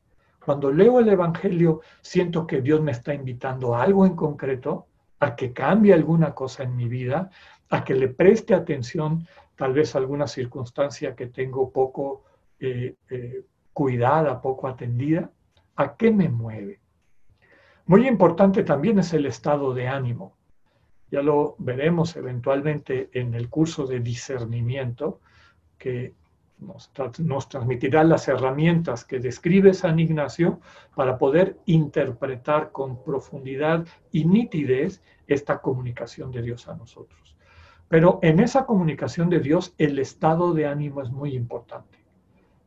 [0.44, 4.86] Cuando leo el Evangelio, siento que Dios me está invitando a algo en concreto
[5.18, 7.30] a que cambie alguna cosa en mi vida,
[7.70, 12.22] a que le preste atención tal vez a alguna circunstancia que tengo poco
[12.58, 15.30] eh, eh, cuidada, poco atendida.
[15.76, 16.80] ¿A qué me mueve?
[17.84, 20.34] Muy importante también es el estado de ánimo.
[21.10, 25.20] Ya lo veremos eventualmente en el curso de discernimiento
[25.76, 26.14] que
[26.58, 30.60] nos, nos, transmitirá las herramientas que describe San Ignacio
[30.94, 37.36] para poder interpretar con profundidad y nitidez esta comunicación de Dios a nosotros.
[37.88, 41.95] Pero en esa comunicación de Dios el estado de ánimo es muy importante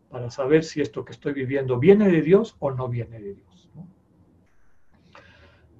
[0.10, 3.70] para saber si esto que estoy viviendo viene de Dios o no viene de Dios.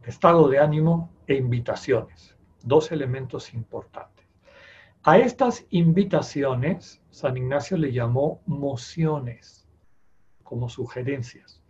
[0.04, 4.26] Estado de ánimo e invitaciones, dos elementos importantes.
[5.04, 9.68] A estas invitaciones, San Ignacio le llamó mociones,
[10.44, 11.62] como sugerencias.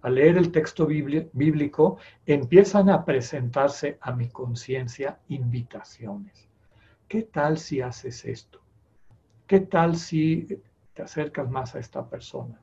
[0.00, 6.48] Al leer el texto bíblico, empiezan a presentarse a mi conciencia invitaciones.
[7.06, 8.60] ¿Qué tal si haces esto?
[9.46, 10.48] ¿Qué tal si
[10.94, 12.60] te acercas más a esta persona?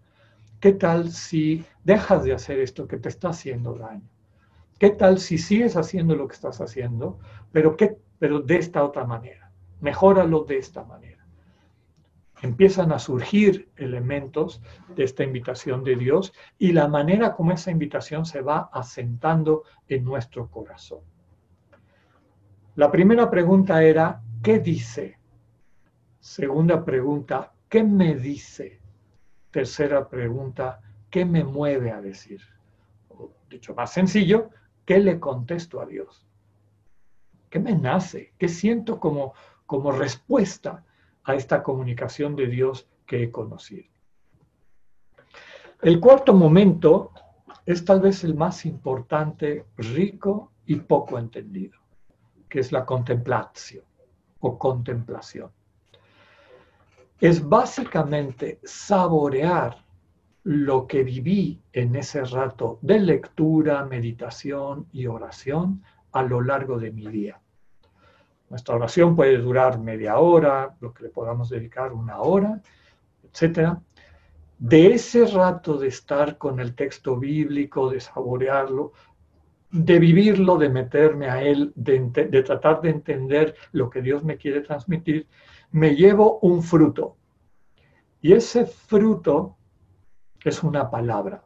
[0.60, 4.08] ¿Qué tal si dejas de hacer esto que te está haciendo daño?
[4.78, 7.20] ¿Qué tal si sigues haciendo lo que estás haciendo,
[7.52, 9.50] pero, qué, pero de esta otra manera?
[9.82, 11.26] mejóralo de esta manera.
[12.42, 14.62] Empiezan a surgir elementos
[14.96, 20.06] de esta invitación de Dios y la manera como esa invitación se va asentando en
[20.06, 21.02] nuestro corazón.
[22.76, 25.18] La primera pregunta era, ¿qué dice?
[26.22, 28.82] Segunda pregunta, ¿qué me dice?
[29.52, 32.42] Tercera pregunta, ¿qué me mueve a decir?
[33.10, 34.50] O, dicho más sencillo,
[34.86, 36.26] ¿qué le contesto a Dios?
[37.50, 38.34] ¿Qué me nace?
[38.38, 39.34] ¿Qué siento como,
[39.66, 40.84] como respuesta
[41.24, 43.88] a esta comunicación de Dios que he conocido.
[45.82, 47.12] El cuarto momento
[47.66, 51.78] es tal vez el más importante, rico y poco entendido,
[52.50, 53.84] que es la contemplación
[54.40, 55.52] o contemplación.
[57.20, 59.76] Es básicamente saborear
[60.44, 66.92] lo que viví en ese rato de lectura, meditación y oración a lo largo de
[66.92, 67.42] mi día.
[68.50, 72.62] Nuestra oración puede durar media hora, lo que le podamos dedicar una hora,
[73.24, 73.78] etc.
[74.58, 78.94] De ese rato de estar con el texto bíblico, de saborearlo,
[79.72, 84.38] de vivirlo, de meterme a él, de, de tratar de entender lo que Dios me
[84.38, 85.28] quiere transmitir,
[85.72, 87.18] me llevo un fruto.
[88.22, 89.58] Y ese fruto
[90.44, 91.44] es una palabra.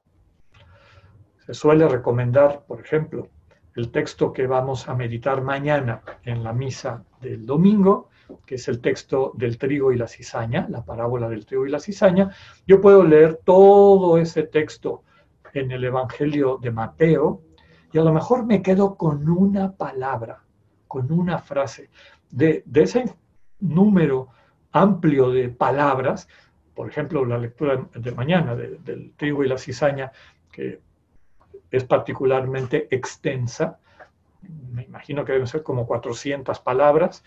[1.45, 3.29] Se suele recomendar, por ejemplo,
[3.75, 8.09] el texto que vamos a meditar mañana en la misa del domingo,
[8.45, 11.79] que es el texto del trigo y la cizaña, la parábola del trigo y la
[11.79, 12.31] cizaña,
[12.67, 15.03] yo puedo leer todo ese texto
[15.53, 17.41] en el Evangelio de Mateo
[17.91, 20.43] y a lo mejor me quedo con una palabra,
[20.87, 21.89] con una frase.
[22.29, 23.13] De, ese
[23.63, 24.29] número
[24.71, 26.27] amplio de palabras,
[26.75, 30.11] por ejemplo, la lectura de mañana del trigo y la cizaña,
[30.51, 30.81] que
[31.71, 33.79] es particularmente extensa,
[34.71, 37.23] me imagino que deben ser como 400 palabras,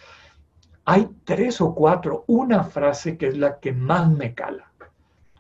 [0.85, 4.71] hay tres o cuatro, una frase que es la que más me cala,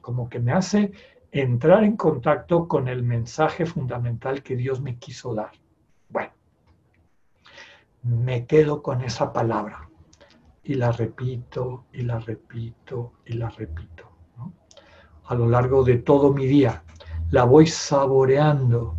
[0.01, 0.93] como que me hace
[1.31, 5.53] entrar en contacto con el mensaje fundamental que Dios me quiso dar.
[6.09, 6.33] Bueno,
[8.03, 9.86] me quedo con esa palabra
[10.67, 14.11] y la repito y la repito y la repito.
[15.27, 16.83] A lo largo de todo mi día
[17.31, 18.97] la voy saboreando.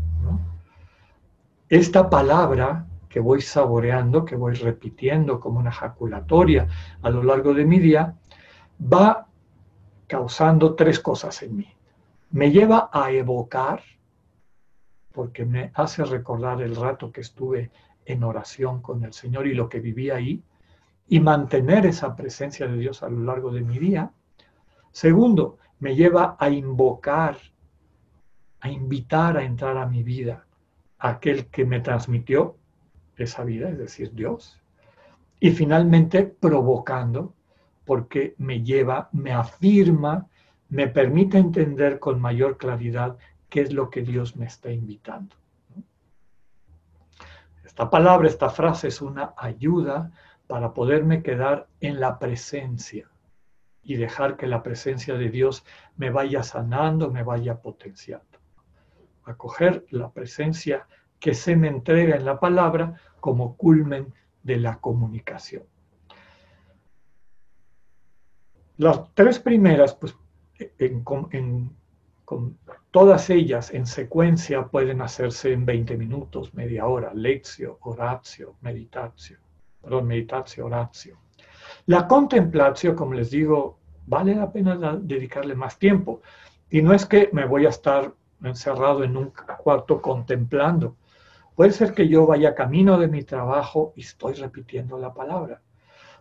[1.67, 6.67] Esta palabra que voy saboreando, que voy repitiendo como una jaculatoria
[7.01, 8.15] a lo largo de mi día,
[8.81, 9.27] va
[10.07, 11.67] causando tres cosas en mí.
[12.31, 13.81] Me lleva a evocar,
[15.11, 17.71] porque me hace recordar el rato que estuve
[18.05, 20.43] en oración con el Señor y lo que viví ahí,
[21.07, 24.11] y mantener esa presencia de Dios a lo largo de mi día.
[24.91, 27.37] Segundo, me lleva a invocar,
[28.59, 30.45] a invitar a entrar a mi vida
[30.99, 32.57] aquel que me transmitió
[33.15, 34.59] esa vida, es decir, Dios.
[35.39, 37.33] Y finalmente, provocando,
[37.85, 40.27] porque me lleva, me afirma,
[40.69, 43.17] me permite entender con mayor claridad
[43.49, 45.35] qué es lo que Dios me está invitando.
[47.63, 50.11] Esta palabra, esta frase es una ayuda
[50.47, 53.09] para poderme quedar en la presencia
[53.83, 58.25] y dejar que la presencia de Dios me vaya sanando, me vaya potenciando.
[59.23, 60.87] Acoger la presencia
[61.19, 65.63] que se me entrega en la palabra como culmen de la comunicación.
[68.77, 70.15] Las tres primeras, pues
[72.91, 79.37] todas ellas en secuencia pueden hacerse en 20 minutos, media hora, lección, oratio, meditatio,
[79.87, 81.17] perdón, meditatio, oratio.
[81.85, 86.21] La contemplación, como les digo, vale la pena dedicarle más tiempo.
[86.69, 88.13] Y no es que me voy a estar
[88.43, 89.31] encerrado en un
[89.63, 90.97] cuarto contemplando.
[91.55, 95.61] Puede ser que yo vaya camino de mi trabajo y estoy repitiendo la palabra.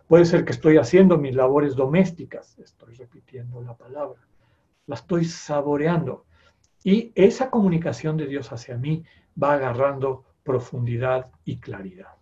[0.07, 4.21] Puede ser que estoy haciendo mis labores domésticas, estoy repitiendo la palabra.
[4.85, 6.23] La estoy saboreando.
[6.85, 9.03] Y esa comunicación de Dios hacia mí
[9.41, 12.16] va agarrando profundidad y claridad.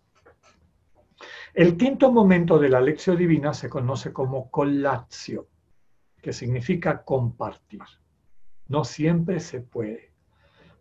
[1.56, 5.48] El quinto momento de la lección divina se conoce como colatio,
[6.22, 7.80] que significa compartir.
[8.68, 10.12] No siempre se puede.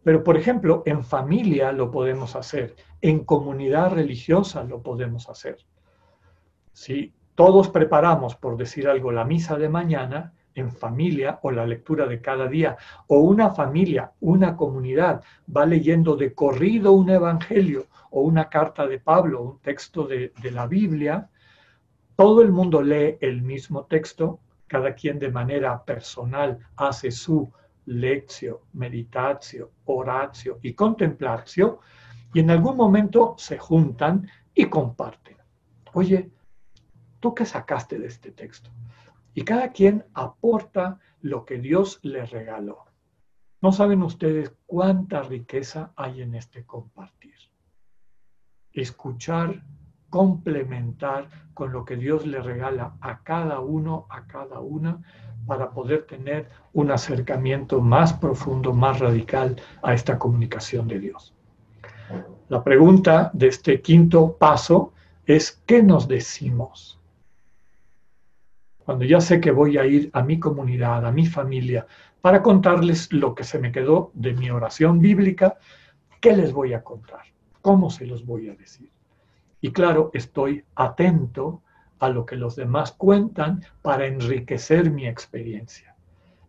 [0.03, 5.59] Pero, por ejemplo, en familia lo podemos hacer, en comunidad religiosa lo podemos hacer.
[6.73, 12.07] Si todos preparamos, por decir algo, la misa de mañana, en familia o la lectura
[12.07, 12.77] de cada día,
[13.09, 15.23] o una familia, una comunidad
[15.55, 20.51] va leyendo de corrido un evangelio o una carta de Pablo, un texto de, de
[20.51, 21.29] la Biblia,
[22.17, 24.39] todo el mundo lee el mismo texto,
[24.69, 27.53] cada quien de manera personal hace su
[27.87, 31.77] lección, meditación, oratio y contemplación,
[32.33, 35.37] y en algún momento se juntan y comparten.
[35.93, 36.31] Oye,
[37.21, 38.71] ¿tú qué sacaste de este texto?
[39.35, 42.85] Y cada quien aporta lo que Dios le regaló.
[43.61, 47.35] No saben ustedes cuánta riqueza hay en este compartir.
[48.73, 49.65] Escuchar,
[50.11, 55.03] complementar con lo que Dios le regala a cada uno, a cada una,
[55.47, 61.35] para poder tener un acercamiento más profundo, más radical a esta comunicación de Dios.
[62.49, 64.93] La pregunta de este quinto paso
[65.27, 67.01] es, ¿qué nos decimos?
[68.85, 71.87] Cuando ya sé que voy a ir a mi comunidad, a mi familia,
[72.21, 75.59] para contarles lo que se me quedó de mi oración bíblica,
[76.21, 77.23] ¿qué les voy a contar?
[77.63, 78.91] ¿Cómo se los voy a decir?
[79.61, 81.63] Y claro, estoy atento
[81.99, 85.97] a lo que los demás cuentan para enriquecer mi experiencia.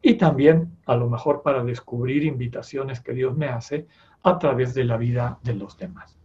[0.02, 3.88] Y también, a lo mejor, para descubrir invitaciones que Dios me hace
[4.24, 6.18] a través de la vida de los demás.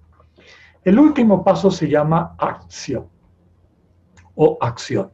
[0.83, 3.09] El último paso se llama acción
[4.35, 5.13] o acción.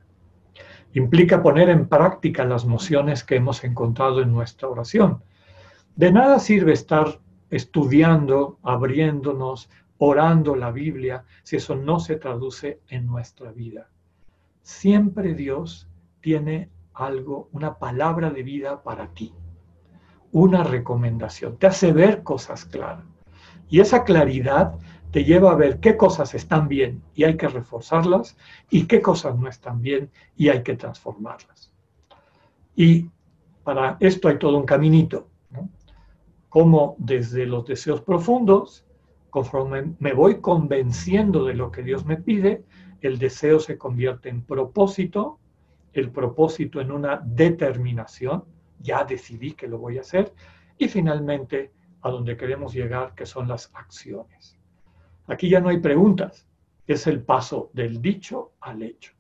[0.97, 5.23] Implica poner en práctica las nociones que hemos encontrado en nuestra oración.
[5.95, 7.21] De nada sirve estar
[7.51, 13.89] estudiando, abriéndonos, orando la Biblia si eso no se traduce en nuestra vida
[14.67, 15.89] siempre Dios
[16.21, 19.33] tiene algo, una palabra de vida para ti,
[20.33, 23.05] una recomendación, te hace ver cosas claras.
[23.69, 24.77] Y esa claridad
[25.11, 28.37] te lleva a ver qué cosas están bien y hay que reforzarlas
[28.71, 31.73] y qué cosas no están bien y hay que transformarlas.
[32.75, 33.11] Y
[33.65, 35.29] para esto hay todo un caminito,
[36.49, 38.85] como desde los deseos profundos,
[39.31, 42.65] conforme me voy convenciendo de lo que Dios me pide,
[43.01, 45.39] el deseo se convierte en propósito,
[45.93, 48.45] el propósito en una determinación,
[48.81, 50.33] ya decidí que lo voy a hacer,
[50.79, 54.56] y finalmente a donde queremos llegar, que son las acciones.
[55.27, 56.47] Aquí ya no hay preguntas,
[56.87, 59.13] es el paso del dicho al hecho.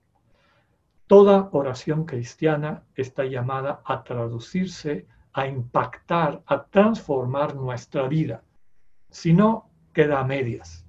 [1.07, 8.43] Toda oración cristiana está llamada a traducirse, a impactar, a transformar nuestra vida.
[9.11, 10.85] Si no, queda a medias.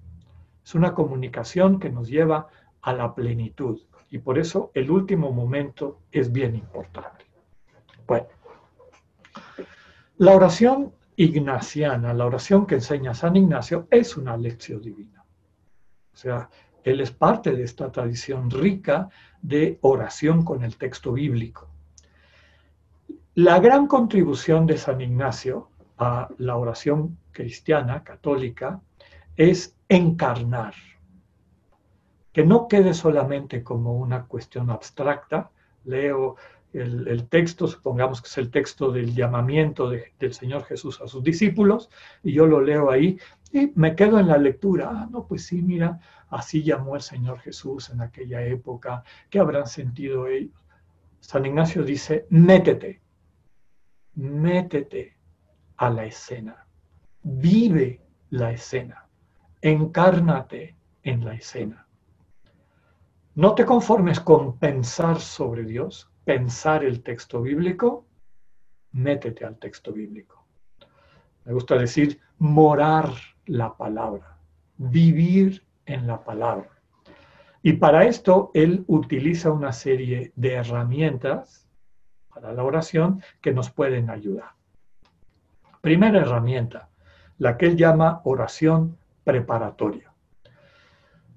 [0.64, 2.48] Es una comunicación que nos lleva
[2.82, 3.82] a la plenitud.
[4.10, 7.26] Y por eso el último momento es bien importante.
[8.08, 8.28] Bueno,
[10.18, 15.26] la oración ignaciana, la oración que enseña San Ignacio, es una lección divina.
[16.14, 16.50] O sea,
[16.84, 19.10] él es parte de esta tradición rica
[19.42, 21.68] de oración con el texto bíblico.
[23.34, 28.80] La gran contribución de San Ignacio a la oración cristiana, católica,
[29.36, 30.74] es encarnar
[32.32, 35.50] que no quede solamente como una cuestión abstracta.
[35.86, 36.36] Leo
[36.74, 41.90] el, texto, supongamos que es el texto del llamamiento del Señor Jesús a sus discípulos,
[42.24, 43.18] y yo lo leo ahí
[43.52, 44.90] y me quedo en la lectura.
[44.92, 46.00] Ah, no, pues sí, mira,
[46.30, 50.64] así llamó el Señor Jesús en aquella época, ¿qué habrán sentido ellos?
[51.20, 53.02] San Ignacio dice, métete,
[54.16, 55.18] métete
[55.78, 56.68] a la escena,
[57.24, 59.08] vive la escena,
[59.62, 61.88] encárnate en la escena.
[63.36, 68.06] No te conformes con pensar sobre Dios, pensar el texto bíblico,
[68.92, 70.46] métete al texto bíblico.
[71.46, 73.12] Me gusta decir morar
[73.46, 74.38] la palabra,
[74.76, 76.70] vivir en la palabra.
[77.62, 81.66] Y para esto él utiliza una serie de herramientas
[82.28, 84.52] para la oración que nos pueden ayudar.
[85.80, 86.90] Primera herramienta,
[87.38, 90.12] la que él llama oración preparatoria.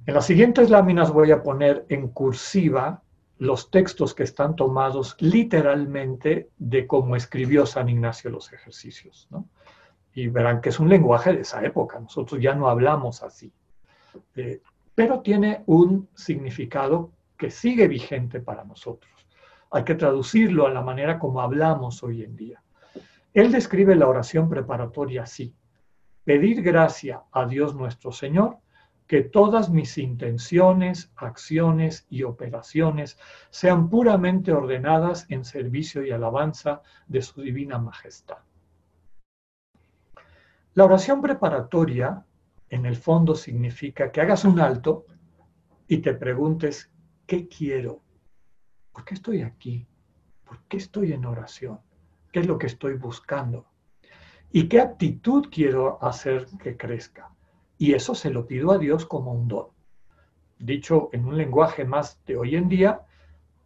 [0.05, 3.05] En las siguientes láminas voy a poner en cursiva
[3.41, 9.29] los textos que están tomados literalmente de cómo escribió San Ignacio los ejercicios.
[10.13, 13.51] Y verán que es un lenguaje de esa época, nosotros ya no hablamos así.
[14.37, 14.61] Eh,
[14.95, 19.11] pero tiene un significado que sigue vigente para nosotros.
[19.71, 22.63] Hay que traducirlo a la manera como hablamos hoy en día.
[23.33, 25.55] Él describe la oración preparatoria así.
[26.25, 28.59] Pedir gracia a Dios nuestro Señor
[29.11, 33.19] que todas mis intenciones, acciones y operaciones
[33.51, 38.39] sean puramente ordenadas en servicio y alabanza de su divina majestad.
[40.75, 42.25] La oración preparatoria,
[42.69, 45.07] en el fondo, significa que hagas un alto
[45.89, 46.93] y te preguntes,
[47.27, 48.05] ¿qué quiero?
[48.93, 49.89] ¿Por qué estoy aquí?
[50.45, 51.81] ¿Por qué estoy en oración?
[52.31, 53.67] ¿Qué es lo que estoy buscando?
[54.53, 57.29] ¿Y qué actitud quiero hacer que crezca?
[57.81, 59.69] Y eso se lo pido a Dios como un don.
[60.59, 63.01] Dicho en un lenguaje más de hoy en día,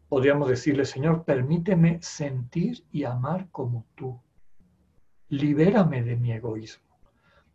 [0.08, 4.20] podríamos decirle, Señor, permíteme sentir y amar como tú.
[5.30, 6.96] Libérame de mi egoísmo.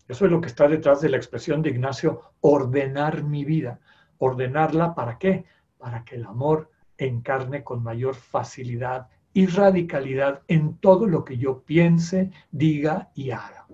[0.06, 3.80] Eso es lo que está detrás de la expresión de Ignacio, ordenar mi vida.
[4.18, 5.46] ¿Ordenarla para qué?
[5.78, 11.62] Para que el amor encarne con mayor facilidad y radicalidad en todo lo que yo
[11.62, 13.66] piense, diga y haga.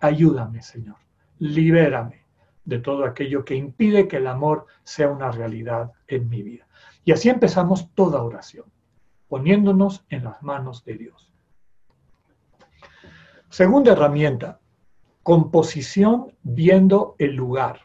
[0.00, 0.96] Ayúdame, Señor.
[1.38, 2.23] Libérame
[2.64, 6.66] de todo aquello que impide que el amor sea una realidad en mi vida.
[7.04, 8.66] Y así empezamos toda oración,
[9.28, 11.32] poniéndonos en las manos de Dios.
[13.50, 14.60] Segunda herramienta,
[15.22, 17.80] composición viendo el lugar.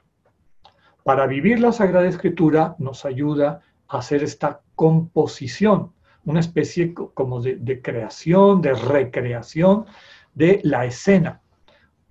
[1.03, 5.93] Para vivir la Sagrada Escritura nos ayuda a hacer esta composición,
[6.25, 9.85] una especie como de, de creación, de recreación
[10.33, 11.41] de la escena.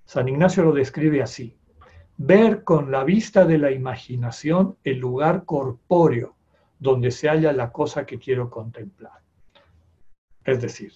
[0.05, 1.58] San Ignacio lo describe así
[2.19, 6.35] ver con la vista de la imaginación el lugar corpóreo
[6.79, 9.21] donde se halla la cosa que quiero contemplar.
[10.45, 10.93] Es decir,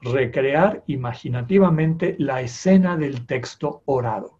[0.00, 4.38] recrear imaginativamente la escena del texto orado.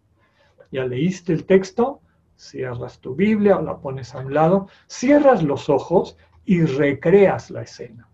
[0.71, 2.01] Ya leíste el texto,
[2.35, 7.61] cierras tu Biblia o la pones a un lado, cierras los ojos y recreas la
[7.61, 8.09] escena.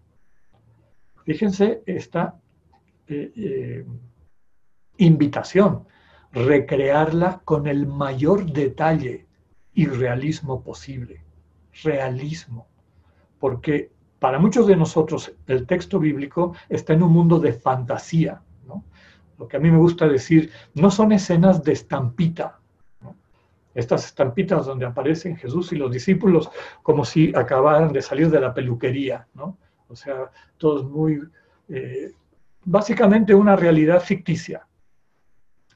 [1.26, 2.40] Fíjense esta
[3.08, 3.86] eh, eh,
[4.98, 5.88] invitación
[6.34, 9.28] recrearla con el mayor detalle
[9.74, 11.24] y realismo posible.
[11.84, 12.68] Realismo.
[13.40, 18.42] Porque para muchos de nosotros el texto bíblico está en un mundo de fantasía.
[19.38, 22.60] Lo que a mí me gusta decir, no son escenas de estampita.
[23.74, 26.50] Estas estampitas donde aparecen Jesús y los discípulos
[26.84, 29.28] como si acabaran de salir de la peluquería.
[29.88, 31.20] O sea, todos muy...
[31.70, 32.12] Eh,
[32.66, 34.66] básicamente una realidad ficticia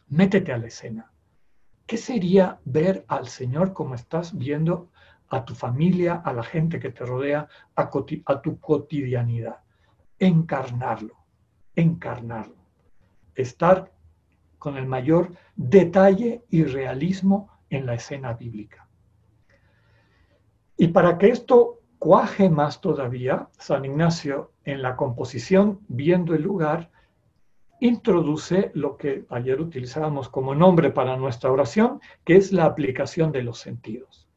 [0.10, 1.12] métete a la escena.
[1.86, 4.90] ¿Qué sería ver al Señor como estás viendo
[5.30, 7.90] a tu familia, a la gente que te rodea, a,
[8.26, 9.58] a tu cotidianidad.
[10.20, 11.16] Encarnarlo,
[11.76, 12.56] encarnarlo.
[13.36, 13.92] Estar
[14.58, 18.88] con el mayor detalle y realismo en la escena bíblica.
[20.78, 26.92] Y para que esto cuaje más todavía, San Ignacio en la composición, viendo el lugar,
[27.80, 33.44] introduce lo que ayer utilizábamos como nombre para nuestra oración, que es la aplicación de
[33.44, 34.28] los sentidos.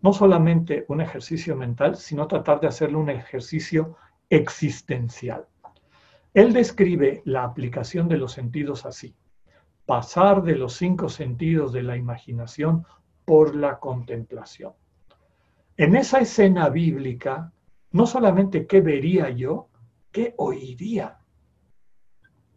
[0.00, 3.96] No solamente un ejercicio mental, sino tratar de hacerlo un ejercicio
[4.28, 5.46] existencial.
[6.34, 9.14] Él describe la aplicación de los sentidos así
[9.86, 12.86] pasar de los cinco sentidos de la imaginación
[13.24, 14.72] por la contemplación.
[15.76, 17.52] En esa escena bíblica,
[17.90, 19.68] no solamente qué vería yo,
[20.10, 21.18] qué oiría.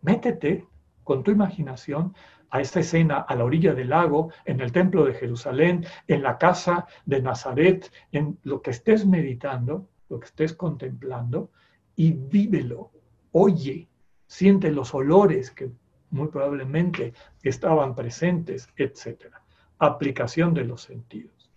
[0.05, 0.67] Métete
[1.03, 2.13] con tu imaginación
[2.51, 6.37] a esa escena a la orilla del lago, en el templo de Jerusalén, en la
[6.37, 11.49] casa de Nazaret, en lo que estés meditando, lo que estés contemplando,
[11.95, 12.91] y vívelo,
[13.31, 13.89] oye,
[14.27, 15.71] siente los olores que
[16.11, 19.33] muy probablemente estaban presentes, etc.
[19.79, 21.51] Aplicación de los sentidos.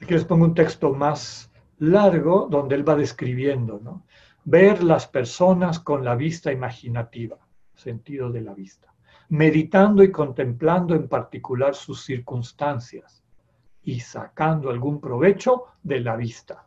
[0.00, 4.04] Aquí les pongo un texto más largo donde él va describiendo, ¿no?
[4.44, 7.38] Ver las personas con la vista imaginativa,
[7.76, 8.92] sentido de la vista,
[9.28, 13.22] meditando y contemplando en particular sus circunstancias
[13.84, 16.66] y sacando algún provecho de la vista.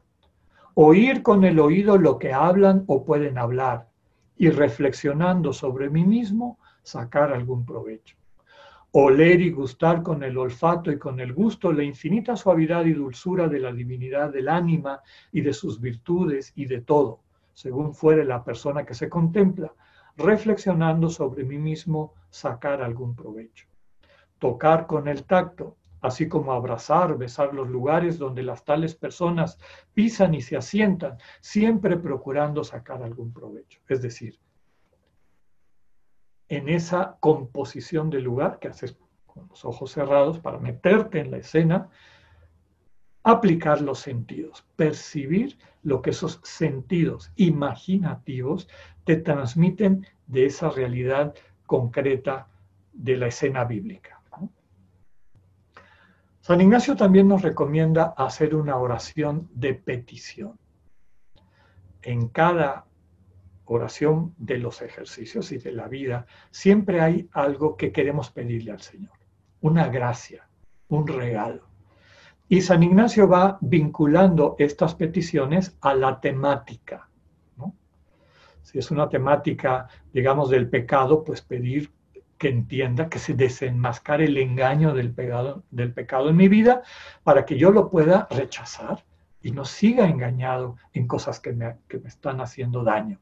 [0.76, 3.90] Oír con el oído lo que hablan o pueden hablar
[4.38, 8.16] y reflexionando sobre mí mismo, sacar algún provecho.
[8.92, 13.50] Oler y gustar con el olfato y con el gusto la infinita suavidad y dulzura
[13.50, 15.02] de la divinidad del ánima
[15.34, 17.25] y de sus virtudes y de todo,
[17.56, 19.74] según fuere la persona que se contempla,
[20.18, 23.68] reflexionando sobre mí mismo, sacar algún provecho.
[24.40, 29.58] Tocar con el tacto, así como abrazar, besar los lugares donde las tales personas
[29.94, 33.80] pisan y se asientan, siempre procurando sacar algún provecho.
[33.88, 34.38] Es decir,
[36.50, 41.38] en esa composición del lugar que haces con los ojos cerrados para meterte en la
[41.38, 41.90] escena,
[43.26, 48.70] aplicar los sentidos, percibir lo que esos sentidos imaginativos
[49.04, 51.34] te transmiten de esa realidad
[51.66, 52.48] concreta
[52.94, 54.22] de la escena bíblica.
[56.40, 60.60] San Ignacio también nos recomienda hacer una oración de petición.
[62.04, 62.86] En cada
[63.66, 68.82] oración de los ejercicios y de la vida, siempre hay algo que queremos pedirle al
[68.82, 69.18] Señor,
[69.62, 70.48] una gracia,
[70.90, 71.75] un regalo.
[72.48, 77.10] Y San Ignacio va vinculando estas peticiones a la temática.
[78.62, 81.92] Si es una temática, digamos, del pecado, pues pedir
[82.38, 86.82] que entienda, que se desenmascare el engaño del pecado, del pecado en mi vida
[87.24, 89.06] para que yo lo pueda rechazar
[89.42, 91.76] y no siga engañado en cosas que me,
[92.06, 93.20] están haciendo daño.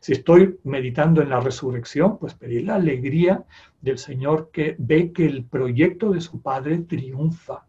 [0.00, 3.44] Si estoy meditando en la resurrección, pues pedir la alegría
[3.80, 7.64] del Señor que ve que el proyecto de su Padre triunfa.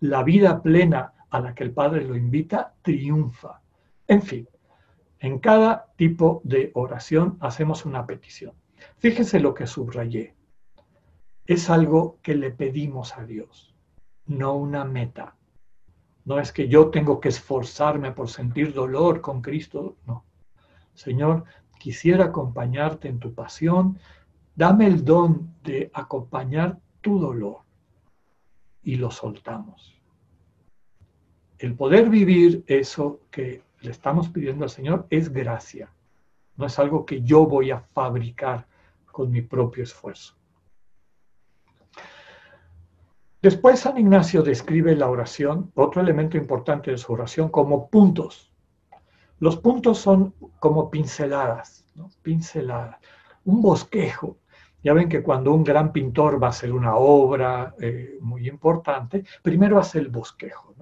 [0.00, 3.60] La vida plena a la que el Padre lo invita triunfa.
[4.08, 4.48] En fin,
[5.18, 8.54] en cada tipo de oración hacemos una petición.
[8.96, 10.34] Fíjese lo que subrayé.
[11.46, 13.74] Es algo que le pedimos a Dios,
[14.26, 15.36] no una meta.
[16.24, 20.24] No es que yo tengo que esforzarme por sentir dolor con Cristo, no.
[20.94, 21.44] Señor,
[21.78, 23.98] quisiera acompañarte en tu pasión,
[24.54, 27.69] dame el don de acompañar tu dolor
[28.82, 30.00] y lo soltamos.
[31.58, 35.92] El poder vivir eso que le estamos pidiendo al Señor es gracia,
[36.56, 38.66] no es algo que yo voy a fabricar
[39.06, 40.34] con mi propio esfuerzo.
[43.42, 48.52] Después San Ignacio describe la oración, otro elemento importante de su oración, como puntos.
[49.38, 51.86] Los puntos son como pinceladas,
[52.22, 52.98] pinceladas,
[53.46, 54.36] un bosquejo.
[54.82, 59.24] Ya ven que cuando un gran pintor va a hacer una obra eh, muy importante,
[59.42, 60.74] primero hace el bosquejo,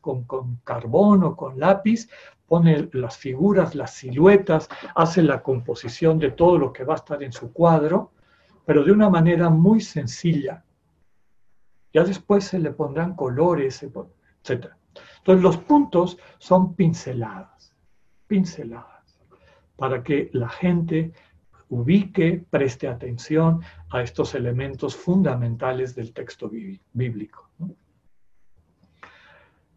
[0.00, 2.08] con, con carbón o con lápiz,
[2.46, 7.22] pone las figuras, las siluetas, hace la composición de todo lo que va a estar
[7.22, 8.12] en su cuadro,
[8.64, 10.64] pero de una manera muy sencilla.
[11.92, 14.66] Ya después se le pondrán colores, etc.
[15.18, 17.74] Entonces los puntos son pinceladas,
[18.26, 19.18] pinceladas,
[19.76, 21.12] para que la gente
[21.72, 26.50] ubique, preste atención a estos elementos fundamentales del texto
[26.92, 27.48] bíblico.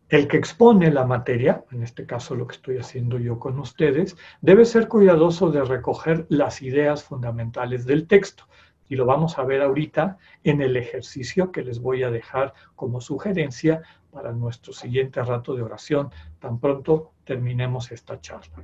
[0.09, 4.17] El que expone la materia, en este caso lo que estoy haciendo yo con ustedes,
[4.41, 8.43] debe ser cuidadoso de recoger las ideas fundamentales del texto,
[8.87, 13.01] Y lo vamos a ver ahorita en el ejercicio que les voy a dejar como
[13.01, 13.81] sugerencia
[14.11, 18.63] para nuestro siguiente rato de oración, tan pronto terminemos esta charla.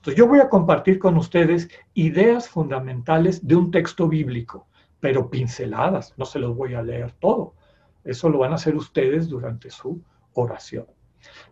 [0.00, 4.66] Entonces yo voy a compartir con ustedes ideas fundamentales de un texto bíblico,
[4.98, 7.54] pero pinceladas, no se los voy a leer todo.
[8.02, 10.86] Eso lo van a hacer ustedes durante su oración.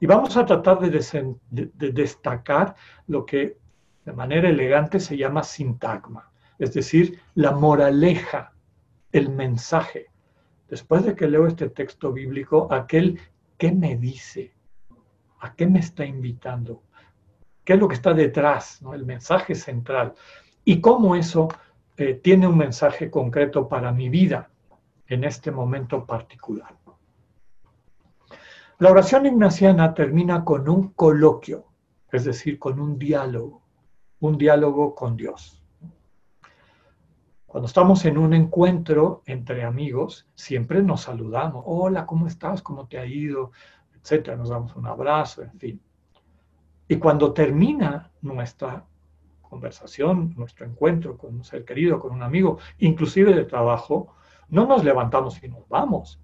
[0.00, 0.90] Y vamos a tratar de,
[1.50, 2.74] de destacar
[3.06, 3.58] lo que
[4.04, 6.28] de manera elegante se llama sintagma
[6.58, 8.52] es decir, la moraleja,
[9.12, 10.06] el mensaje.
[10.68, 13.20] Después de que leo este texto bíblico, aquel
[13.56, 14.52] que me dice,
[15.40, 16.82] a qué me está invitando,
[17.68, 20.14] qué es lo que está detrás, el mensaje central,
[20.64, 21.48] y cómo eso
[21.98, 24.48] eh, tiene un mensaje concreto para mi vida
[25.06, 26.74] en este momento particular.
[28.78, 31.66] La oración ignaciana termina con un coloquio,
[32.10, 33.60] es decir, con un diálogo,
[34.20, 35.62] un diálogo con Dios.
[37.44, 41.64] Cuando estamos en un encuentro entre amigos, siempre nos saludamos.
[41.66, 42.62] Hola, ¿cómo estás?
[42.62, 43.52] ¿Cómo te ha ido?
[43.94, 44.38] Etcétera.
[44.38, 45.87] Nos damos un abrazo, en fin.
[46.88, 48.84] Y cuando termina nuestra
[49.42, 54.14] conversación, nuestro encuentro con un ser querido, con un amigo, inclusive de trabajo,
[54.48, 56.20] no nos levantamos y nos vamos,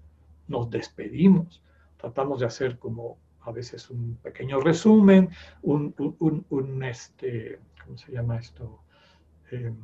[0.47, 1.63] nos despedimos.
[1.97, 5.29] Tratamos de hacer como a veces un pequeño resumen,
[5.61, 8.79] un, este, ¿cómo se llama esto?
[9.51, 9.75] Em,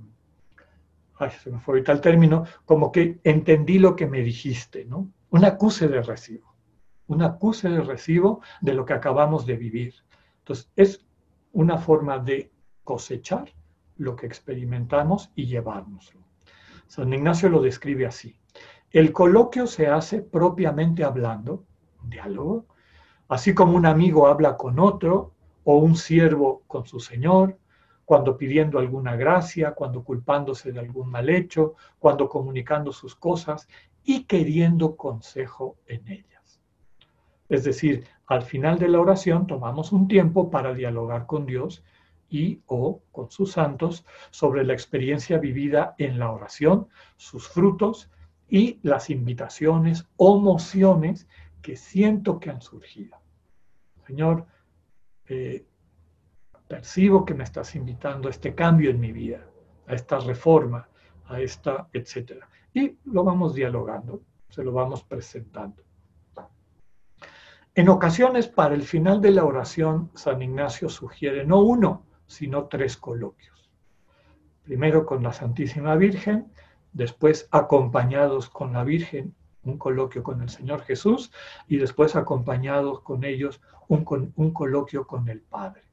[1.18, 5.12] ay, se me fue ahorita el término, como que entendí lo que me dijiste, ¿no?
[5.30, 6.56] Un acuse de recibo,
[7.08, 9.94] un acuse de recibo de lo que acabamos de vivir.
[10.42, 11.06] Entonces, es
[11.54, 12.52] una forma de
[12.84, 13.52] cosechar
[13.98, 16.22] lo que experimentamos y llevárnoslo.
[16.88, 18.36] San Ignacio lo describe así.
[18.90, 21.64] El coloquio se hace propiamente hablando,
[22.04, 22.66] diálogo,
[23.30, 25.34] así como un amigo habla con otro
[25.64, 27.58] o un siervo con su señor,
[28.04, 33.70] cuando pidiendo alguna gracia, cuando culpándose de algún mal hecho, cuando comunicando sus cosas
[34.04, 36.41] y queriendo consejo en ellas.
[37.52, 41.84] Es decir, al final de la oración tomamos un tiempo para dialogar con Dios
[42.30, 46.88] y o con sus santos sobre la experiencia vivida en la oración,
[47.18, 48.10] sus frutos
[48.48, 51.28] y las invitaciones o mociones
[51.62, 53.18] que siento que han surgido.
[54.08, 54.46] Señor,
[55.26, 55.66] eh,
[56.70, 59.46] percibo que me estás invitando a este cambio en mi vida,
[59.88, 60.88] a esta reforma,
[61.26, 62.48] a esta, etcétera.
[62.74, 65.84] Y lo vamos dialogando, se lo vamos presentando.
[67.74, 72.98] En ocasiones, para el final de la oración, San Ignacio sugiere no uno, sino tres
[72.98, 73.72] coloquios.
[74.64, 76.52] Primero con la Santísima Virgen,
[76.92, 81.32] después acompañados con la Virgen, un coloquio con el Señor Jesús,
[81.70, 85.84] y después acompañados con ellos un, coloquio con el Padre.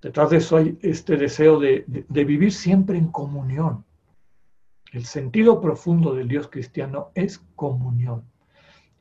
[0.00, 3.84] Detrás de eso hay este deseo de, vivir siempre en comunión.
[4.90, 8.24] El sentido profundo del Dios cristiano es comunión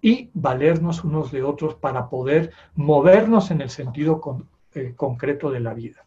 [0.08, 4.22] y valernos unos de otros para poder movernos en el sentido
[4.74, 6.06] eh, concreto de la vida.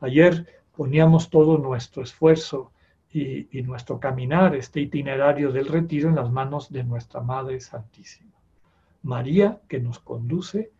[0.00, 2.72] Ayer poníamos todo nuestro esfuerzo
[3.08, 8.34] y, y, nuestro caminar, este itinerario del retiro, en las manos de nuestra Madre Santísima.
[9.04, 10.72] María que nos conduce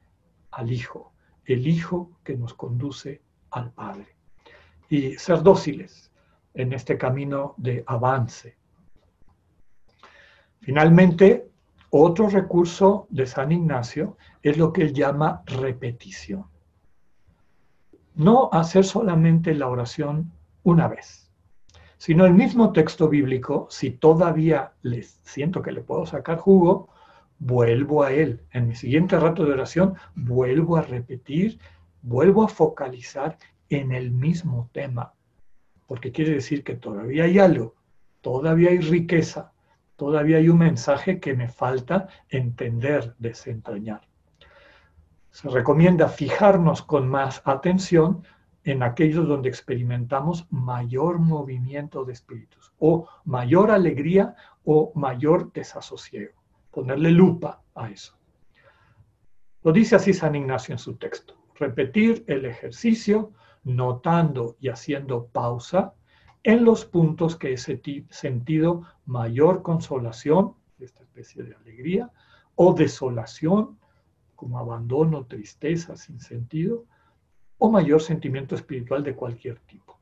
[0.50, 1.12] al Hijo,
[1.44, 3.22] el Hijo que nos conduce
[3.52, 4.08] al Padre
[4.88, 6.10] y ser dóciles
[6.54, 8.56] en este camino de avance.
[10.60, 11.49] Finalmente,
[11.90, 16.46] otro recurso de San Ignacio es lo que él llama repetición.
[18.14, 20.32] No hacer solamente la oración
[20.62, 21.30] una vez,
[21.98, 26.88] sino el mismo texto bíblico, si todavía les siento que le puedo sacar jugo,
[27.38, 28.42] vuelvo a él.
[28.52, 31.58] En mi siguiente rato de oración, vuelvo a repetir
[32.02, 33.38] vuelvo a focalizar
[33.68, 35.14] en el mismo tema,
[35.86, 37.74] porque quiere decir que todavía hay algo,
[38.20, 39.52] todavía hay riqueza,
[40.00, 44.00] todavía hay un mensaje que me falta entender, desentrañar.
[45.30, 48.22] Se recomienda fijarnos con más atención
[48.64, 54.34] en aquellos donde experimentamos mayor movimiento de espíritus, o mayor alegría
[54.64, 56.40] o mayor desasosiego.
[56.70, 58.16] Ponerle lupa a eso.
[59.62, 63.32] Lo dice así San Ignacio en su texto repetir el ejercicio
[63.64, 65.92] notando y haciendo pausa
[66.42, 72.10] en los puntos que he sentido mayor consolación, esta especie de alegría,
[72.54, 73.78] o desolación,
[74.36, 76.84] como abandono, tristeza, sin sentido,
[77.58, 79.98] o mayor sentimiento espiritual de cualquier tipo.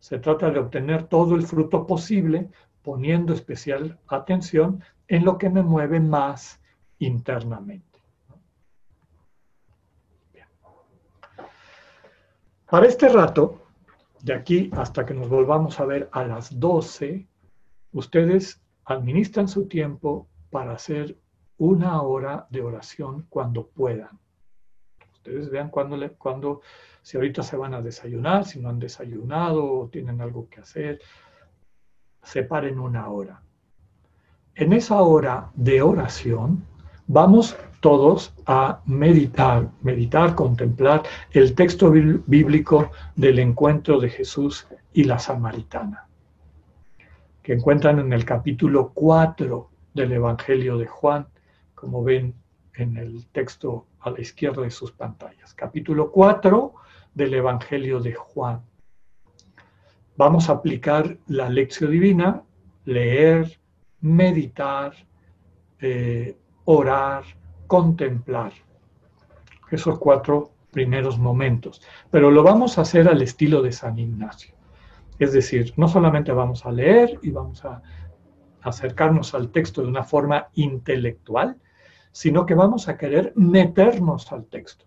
[0.00, 2.50] Se trata de obtener todo el fruto posible
[2.82, 6.60] poniendo especial atención en lo que me mueve más
[6.98, 7.86] internamente.
[12.68, 13.67] Para este rato,
[14.22, 17.26] de aquí hasta que nos volvamos a ver a las 12,
[17.92, 21.16] ustedes administran su tiempo para hacer
[21.58, 24.18] una hora de oración cuando puedan.
[25.12, 26.62] Ustedes vean cuando, cuando,
[27.02, 31.00] si ahorita se van a desayunar, si no han desayunado o tienen algo que hacer,
[32.22, 33.42] separen una hora.
[34.54, 36.64] En esa hora de oración
[37.08, 41.02] vamos todos a meditar, meditar, contemplar
[41.32, 46.06] el texto bíblico del encuentro de Jesús y la samaritana,
[47.42, 51.26] que encuentran en el capítulo 4 del Evangelio de Juan,
[51.74, 52.34] como ven
[52.74, 55.54] en el texto a la izquierda de sus pantallas.
[55.54, 56.74] Capítulo 4
[57.14, 58.60] del Evangelio de Juan.
[60.16, 62.42] Vamos a aplicar la lección divina,
[62.84, 63.58] leer,
[64.00, 64.92] meditar,
[65.80, 66.36] eh,
[66.70, 67.24] orar,
[67.66, 68.52] contemplar.
[69.70, 71.80] Esos cuatro primeros momentos.
[72.10, 74.54] Pero lo vamos a hacer al estilo de San Ignacio.
[75.18, 77.80] Es decir, no solamente vamos a leer y vamos a
[78.60, 81.56] acercarnos al texto de una forma intelectual,
[82.12, 84.84] sino que vamos a querer meternos al texto,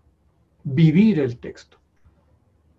[0.62, 1.78] vivir el texto.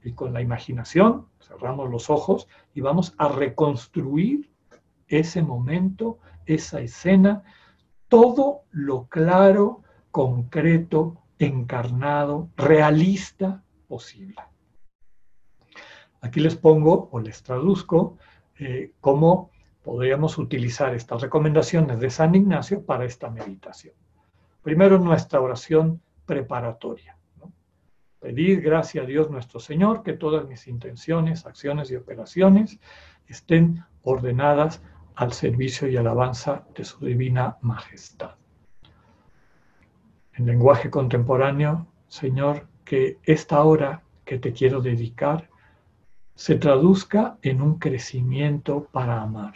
[0.02, 4.50] Y con la imaginación cerramos los ojos y vamos a reconstruir
[5.10, 7.44] ese momento, esa escena,
[8.14, 14.36] todo lo claro, concreto, encarnado, realista posible.
[16.22, 18.20] Aquí les pongo o les traduzco
[18.60, 19.50] eh, cómo
[19.82, 23.96] podríamos utilizar estas recomendaciones de San Ignacio para esta meditación.
[24.62, 27.18] Primero nuestra oración preparatoria.
[28.20, 32.80] Pedir gracias a Dios nuestro Señor que todas mis intenciones, acciones y operaciones
[33.26, 34.84] estén ordenadas
[35.16, 38.36] al servicio y alabanza de su divina majestad.
[40.34, 45.50] En lenguaje contemporáneo, Señor, que esta hora que te quiero dedicar
[46.36, 49.54] se traduzca en un crecimiento para amar.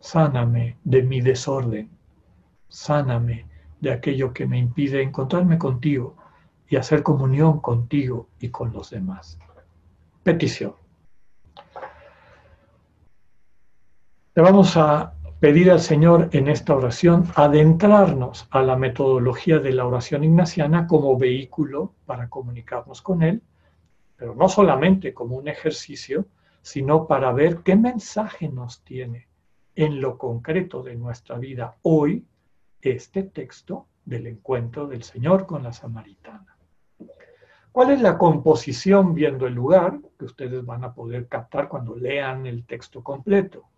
[0.00, 1.90] Sáname de mi desorden,
[2.68, 3.46] sáname
[3.80, 6.16] de aquello que me impide encontrarme contigo
[6.68, 9.38] y hacer comunión contigo y con los demás.
[10.22, 10.83] Petición.
[14.36, 19.86] Le vamos a pedir al Señor en esta oración adentrarnos a la metodología de la
[19.86, 23.42] oración ignaciana como vehículo para comunicarnos con Él,
[24.16, 26.26] pero no solamente como un ejercicio,
[26.62, 29.28] sino para ver qué mensaje nos tiene
[29.76, 32.26] en lo concreto de nuestra vida hoy
[32.82, 36.56] este texto del encuentro del Señor con la samaritana.
[37.70, 42.46] ¿Cuál es la composición viendo el lugar que ustedes van a poder captar cuando lean
[42.46, 43.68] el texto completo?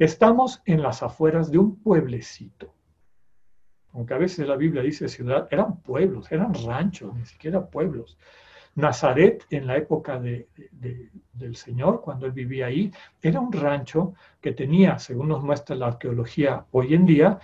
[0.00, 2.72] Estamos en las afueras de un pueblecito.
[3.92, 8.16] Aunque a veces la Biblia dice ciudad, eran pueblos, eran ranchos, ni siquiera pueblos.
[8.76, 12.90] Nazaret, en la época del Señor, cuando él vivía ahí,
[13.20, 17.38] era un rancho que tenía, según nos muestra la arqueología hoy en día,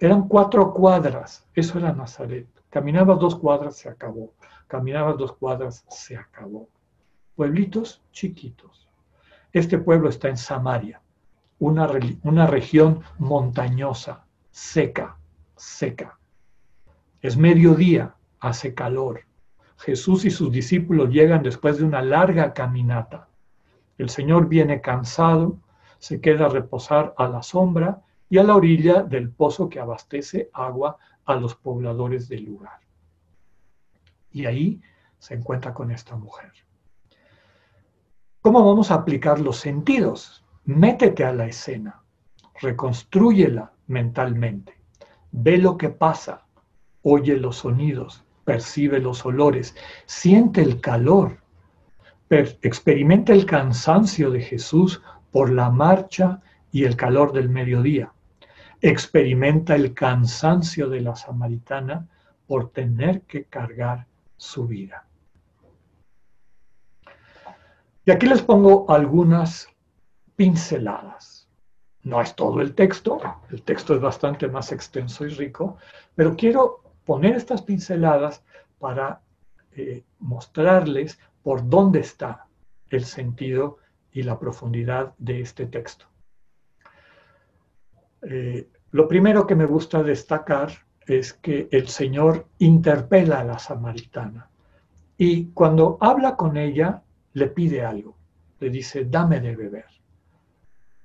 [0.00, 2.48] eran cuatro cuadras, eso era Nazaret.
[2.68, 4.34] Caminaba dos cuadras, se acabó.
[4.66, 6.68] Caminaba dos cuadras, se acabó.
[7.36, 8.88] Pueblitos chiquitos.
[9.52, 11.00] Este pueblo está en Samaria,
[11.60, 11.88] una,
[12.24, 15.16] una región montañosa, seca,
[15.54, 16.18] seca.
[17.20, 19.20] Es mediodía, hace calor.
[19.76, 23.28] Jesús y sus discípulos llegan después de una larga caminata.
[23.98, 25.58] El Señor viene cansado,
[25.98, 30.50] se queda a reposar a la sombra y a la orilla del pozo que abastece
[30.54, 30.96] agua
[31.26, 32.80] a los pobladores del lugar.
[34.32, 34.80] Y ahí
[35.18, 36.52] se encuentra con esta mujer.
[38.40, 40.42] ¿Cómo vamos a aplicar los sentidos?
[40.64, 42.02] Métete a la escena,
[42.60, 44.74] reconstrúyela mentalmente,
[45.32, 46.46] ve lo que pasa,
[47.02, 49.74] oye los sonidos, percibe los olores,
[50.06, 51.38] siente el calor,
[52.28, 56.40] experimenta el cansancio de Jesús por la marcha
[56.70, 58.12] y el calor del mediodía
[58.80, 62.08] experimenta el cansancio de la samaritana
[62.46, 64.06] por tener que cargar
[64.36, 65.06] su vida.
[68.04, 69.68] Y aquí les pongo algunas
[70.40, 71.46] pinceladas.
[72.02, 73.20] No es todo el texto,
[73.50, 75.76] el texto es bastante más extenso y rico,
[76.14, 78.42] pero quiero poner estas pinceladas
[78.78, 79.20] para
[79.72, 82.46] eh, mostrarles por dónde está
[82.88, 83.80] el sentido
[84.12, 86.06] y la profundidad de este texto.
[88.22, 90.70] Eh, lo primero que me gusta destacar
[91.06, 94.48] es que el Señor interpela a la samaritana
[95.18, 97.02] y cuando habla con ella
[97.34, 98.16] le pide algo,
[98.58, 99.99] le dice, dame de beber.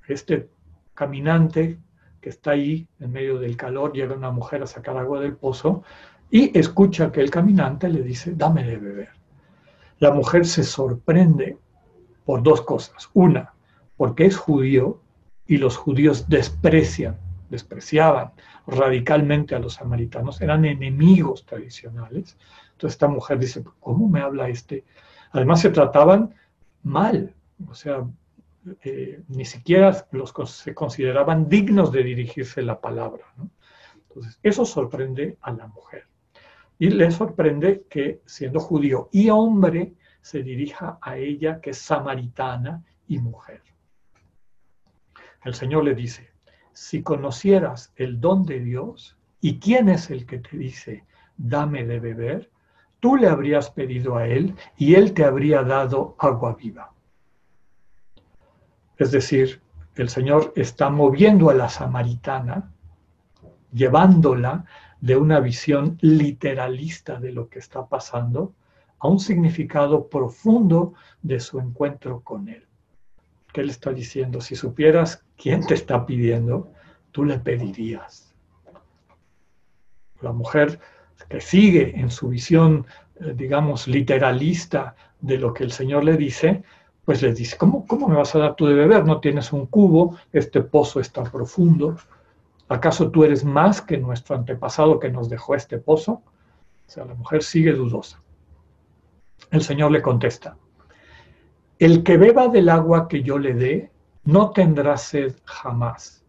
[0.07, 0.49] Este
[0.93, 1.79] caminante
[2.25, 5.83] que está ahí en medio del calor, llega una mujer a sacar agua del pozo
[6.31, 9.09] y escucha que el caminante le dice, dame de beber.
[9.99, 11.59] La mujer se sorprende
[12.25, 13.11] por dos cosas.
[13.13, 13.53] Una,
[13.95, 14.99] porque es judío
[15.45, 17.19] y los judíos desprecian,
[17.51, 18.31] despreciaban
[18.65, 22.37] radicalmente a los samaritanos, eran enemigos tradicionales.
[22.71, 24.83] Entonces esta mujer dice, ¿cómo me habla este?
[25.31, 26.33] Además se trataban
[26.81, 27.35] mal,
[27.69, 28.03] o sea,
[28.83, 33.25] eh, ni siquiera los se consideraban dignos de dirigirse la palabra.
[34.07, 36.07] Entonces, eso sorprende a la mujer.
[36.77, 42.83] Y le sorprende que, siendo judío y hombre, se dirija a ella, que es samaritana
[43.07, 43.61] y mujer.
[45.43, 46.31] El Señor le dice,
[46.73, 51.05] si conocieras el don de Dios y quién es el que te dice,
[51.37, 52.49] dame de beber,
[52.99, 56.94] tú le habrías pedido a Él y Él te habría dado agua viva.
[58.97, 59.61] Es decir,
[59.95, 62.71] el Señor está moviendo a la samaritana,
[63.73, 64.65] llevándola
[65.01, 68.53] de una visión literalista de lo que está pasando
[68.99, 72.65] a un significado profundo de su encuentro con Él.
[73.53, 74.41] ¿Qué le está diciendo?
[74.41, 76.71] Si supieras quién te está pidiendo,
[77.11, 78.33] tú le pedirías.
[80.21, 80.79] La mujer
[81.29, 82.85] que sigue en su visión,
[83.19, 86.63] eh, digamos, literalista de lo que el Señor le dice,
[87.05, 89.05] pues le dice, ¿cómo, ¿cómo me vas a dar tú de beber?
[89.05, 91.97] No tienes un cubo, este pozo está profundo.
[92.67, 96.23] ¿Acaso tú eres más que nuestro antepasado que nos dejó este pozo?
[96.87, 98.21] O sea, la mujer sigue dudosa.
[99.51, 100.57] El Señor le contesta,
[101.77, 103.91] el que beba del agua que yo le dé,
[104.23, 106.23] no tendrá sed jamás,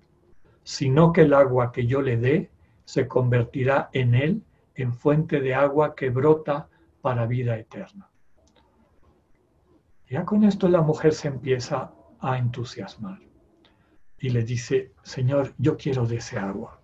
[0.64, 2.50] sino que el agua que yo le dé
[2.84, 4.42] se convertirá en él
[4.74, 6.68] en fuente de agua que brota
[7.00, 8.10] para vida eterna.
[10.08, 11.90] Ya con esto la mujer se empieza
[12.20, 13.18] a entusiasmar
[14.18, 16.80] y le dice, Señor, yo quiero de ese agua.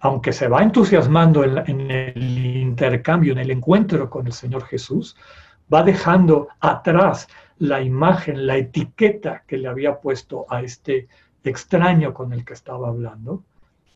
[0.00, 5.16] Aunque se va entusiasmando en, el intercambio, en el encuentro con el Señor Jesús,
[5.72, 7.28] va dejando atrás
[7.58, 11.08] la imagen, la etiqueta que le había puesto a este
[11.44, 13.44] extraño con el que estaba hablando,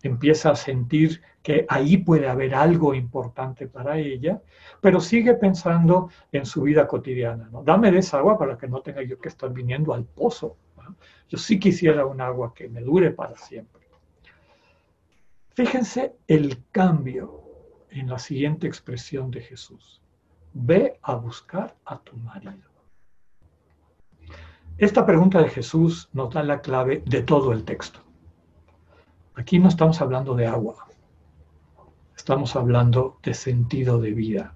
[0.07, 4.43] empieza a sentir que ahí puede haber algo importante para ella,
[4.81, 7.49] pero sigue pensando en su vida cotidiana.
[7.53, 7.63] ¿no?
[7.63, 10.57] Dame de esa agua para que no tenga yo que estar viniendo al pozo.
[11.29, 13.87] Yo sí quisiera un agua que me dure para siempre.
[15.55, 17.43] Fíjense el cambio
[17.91, 20.03] en la siguiente expresión de Jesús.
[20.53, 22.71] Ve a buscar a tu marido.
[24.79, 28.06] Esta pregunta de Jesús nos da la clave de todo el texto.
[29.37, 30.89] Aquí no estamos hablando de agua,
[32.17, 34.55] estamos hablando de sentido de vida.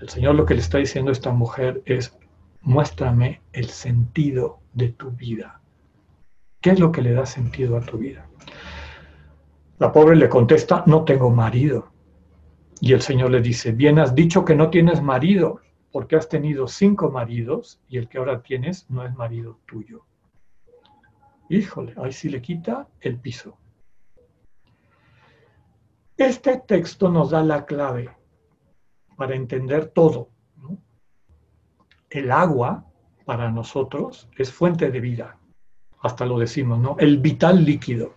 [0.00, 2.18] El Señor lo que le está diciendo a esta mujer es,
[2.62, 5.60] muéstrame el sentido de tu vida.
[6.60, 8.26] ¿Qué es lo que le da sentido a tu vida?
[9.78, 11.92] La pobre le contesta, no tengo marido.
[12.80, 15.60] Y el Señor le dice, bien has dicho que no tienes marido,
[15.92, 20.04] porque has tenido cinco maridos y el que ahora tienes no es marido tuyo.
[21.48, 23.56] Híjole, ahí sí le quita el piso.
[26.16, 28.10] Este texto nos da la clave
[29.16, 30.30] para entender todo.
[32.10, 32.86] El agua
[33.24, 35.38] para nosotros es fuente de vida.
[36.00, 36.96] Hasta lo decimos, ¿no?
[36.98, 38.14] El vital líquido.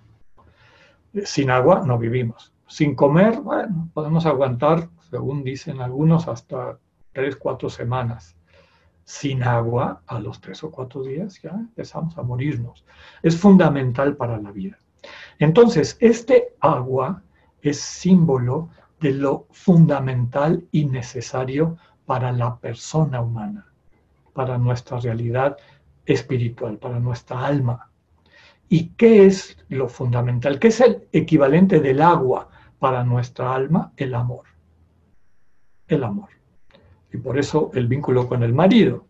[1.24, 2.54] Sin agua no vivimos.
[2.68, 6.80] Sin comer, bueno, podemos aguantar, según dicen algunos, hasta
[7.12, 8.39] tres, cuatro semanas
[9.10, 12.86] sin agua, a los tres o cuatro días ya empezamos a morirnos.
[13.24, 14.78] Es fundamental para la vida.
[15.40, 17.24] Entonces, este agua
[17.64, 23.66] es símbolo de lo fundamental y necesario para la persona humana,
[24.34, 25.58] para nuestra realidad
[26.06, 27.90] espiritual, para nuestra alma.
[28.68, 30.60] ¿Y qué es lo fundamental?
[30.60, 32.48] ¿Qué es el equivalente del agua
[32.78, 33.92] para nuestra alma?
[33.98, 34.46] El amor.
[35.88, 36.39] El amor.
[37.12, 39.06] Y por eso el vínculo con el marido,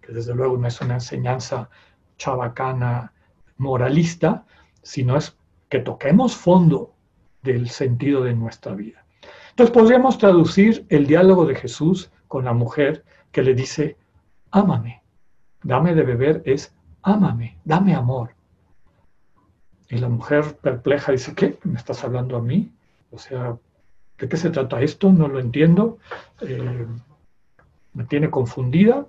[0.00, 1.70] que desde luego no es una enseñanza
[2.16, 3.12] chabacana
[3.56, 4.44] moralista,
[4.82, 5.36] sino es
[5.68, 6.92] que toquemos fondo
[7.42, 9.04] del sentido de nuestra vida.
[9.50, 13.96] Entonces podríamos traducir el diálogo de Jesús con la mujer que le dice,
[14.50, 15.02] ámame,
[15.62, 18.34] dame de beber es, ámame, dame amor.
[19.88, 21.58] Y la mujer perpleja dice, ¿qué?
[21.64, 22.72] ¿Me estás hablando a mí?
[23.10, 23.56] O sea,
[24.18, 25.12] ¿de qué se trata esto?
[25.12, 25.98] No lo entiendo.
[26.40, 26.86] Eh,
[27.92, 29.06] me tiene confundida.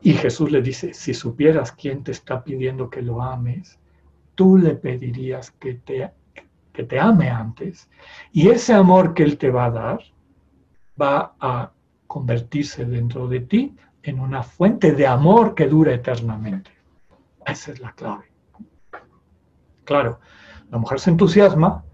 [0.00, 3.78] Y Jesús le dice, si supieras quién te está pidiendo que lo ames,
[4.34, 6.10] tú le pedirías que te,
[6.72, 7.88] que te ame antes.
[8.32, 10.00] Y ese amor que Él te va a dar
[11.00, 11.72] va a
[12.06, 16.70] convertirse dentro de ti en una fuente de amor que dura eternamente.
[17.44, 18.24] Esa es la clave.
[19.84, 20.20] Claro,
[20.70, 21.84] la mujer se entusiasma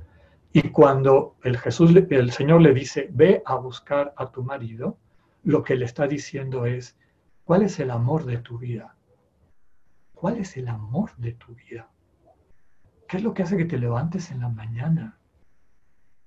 [0.55, 4.99] Y cuando el, Jesús, el Señor le dice, ve a buscar a tu marido,
[5.43, 6.97] lo que le está diciendo es,
[7.45, 8.97] ¿cuál es el amor de tu vida?
[10.15, 11.91] ¿Cuál es el amor de tu vida?
[13.09, 15.19] ¿Qué es lo que hace que te levantes en la mañana?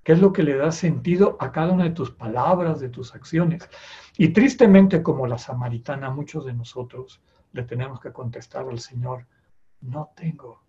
[0.03, 3.15] ¿Qué es lo que le da sentido a cada una de tus palabras, de tus
[3.15, 3.67] acciones?
[4.17, 7.21] Y tristemente, como la samaritana, muchos de nosotros
[7.53, 9.25] le tenemos que contestar al Señor,
[9.81, 10.61] no tengo,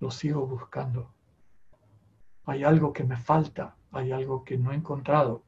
[0.00, 1.12] lo sigo buscando.
[2.44, 5.44] Hay algo que me falta, hay algo que no he encontrado.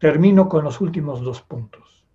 [0.00, 2.06] Termino con los últimos dos puntos.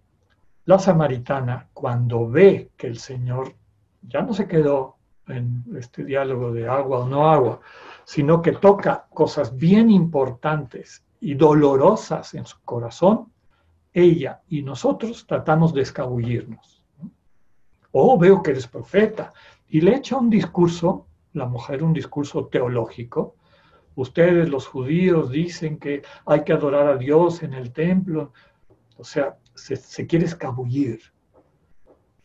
[0.65, 3.53] La samaritana, cuando ve que el Señor
[4.01, 4.95] ya no se quedó
[5.27, 7.59] en este diálogo de agua o no agua,
[8.03, 13.31] sino que toca cosas bien importantes y dolorosas en su corazón,
[13.93, 16.81] ella y nosotros tratamos de escabullirnos.
[17.91, 19.31] Oh, veo que eres profeta.
[19.69, 23.35] Y le echa un discurso, la mujer un discurso teológico.
[23.95, 28.33] Ustedes, los judíos, dicen que hay que adorar a Dios en el templo.
[28.97, 30.99] O sea, se, quiere escabullir.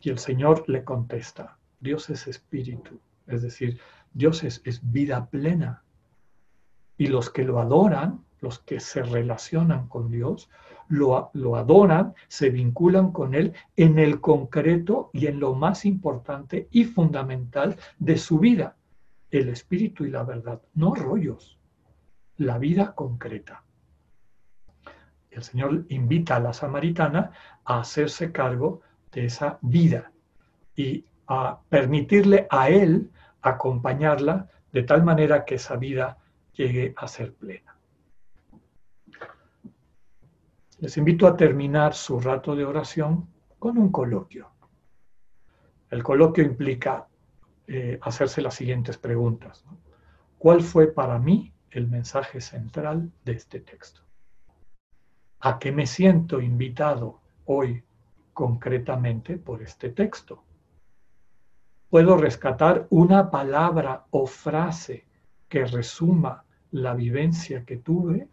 [0.00, 3.78] Y el Señor le contesta, Dios es espíritu, es decir,
[4.12, 5.84] Dios es, vida plena.
[6.96, 10.50] Y los que lo adoran, los que se relacionan con Dios,
[10.88, 16.66] lo, lo, adoran, se vinculan con Él en el concreto y en lo más importante
[16.70, 18.76] y fundamental de su vida,
[19.30, 21.59] el espíritu y la verdad, no rollos,
[22.40, 23.62] la vida concreta.
[25.30, 27.32] El Señor invita a la samaritana
[27.64, 28.80] a hacerse cargo
[29.12, 30.10] de esa vida
[30.74, 33.10] y a permitirle a Él
[33.42, 36.16] acompañarla de tal manera que esa vida
[36.54, 37.76] llegue a ser plena.
[40.78, 43.28] Les invito a terminar su rato de oración
[43.58, 44.50] con un coloquio.
[45.90, 47.06] El coloquio implica
[47.66, 49.62] eh, hacerse las siguientes preguntas.
[50.38, 54.02] ¿Cuál fue para mí el mensaje central de este texto?
[55.40, 57.82] ¿A qué me siento invitado hoy
[58.32, 60.44] concretamente por este texto?
[61.90, 65.04] puedo rescatar una palabra o frase
[65.48, 68.28] que resuma la vivencia que tuve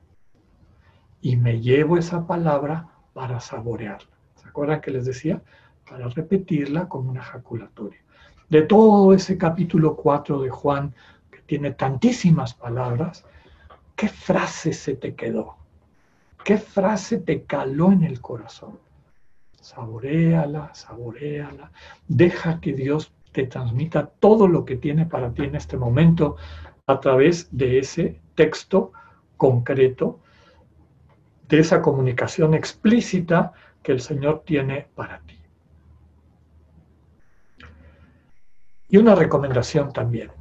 [1.21, 4.15] y me llevo esa palabra para saborearla.
[4.35, 5.41] ¿Se acuerdan que les decía?
[5.89, 7.99] Para repetirla como una ejaculatoria.
[8.47, 10.93] De todo ese capítulo 4 de Juan,
[11.47, 13.25] tiene tantísimas palabras,
[13.95, 15.55] ¿qué frase se te quedó?
[16.43, 18.79] ¿Qué frase te caló en el corazón?
[19.59, 21.71] Saboreala, saboreala.
[22.07, 26.37] Deja que Dios te transmita todo lo que tiene para ti en este momento
[26.85, 28.91] a través de ese texto
[29.35, 30.19] concreto,
[31.49, 35.37] de esa comunicación explícita que el Señor tiene para ti.
[38.89, 40.31] Y una recomendación también.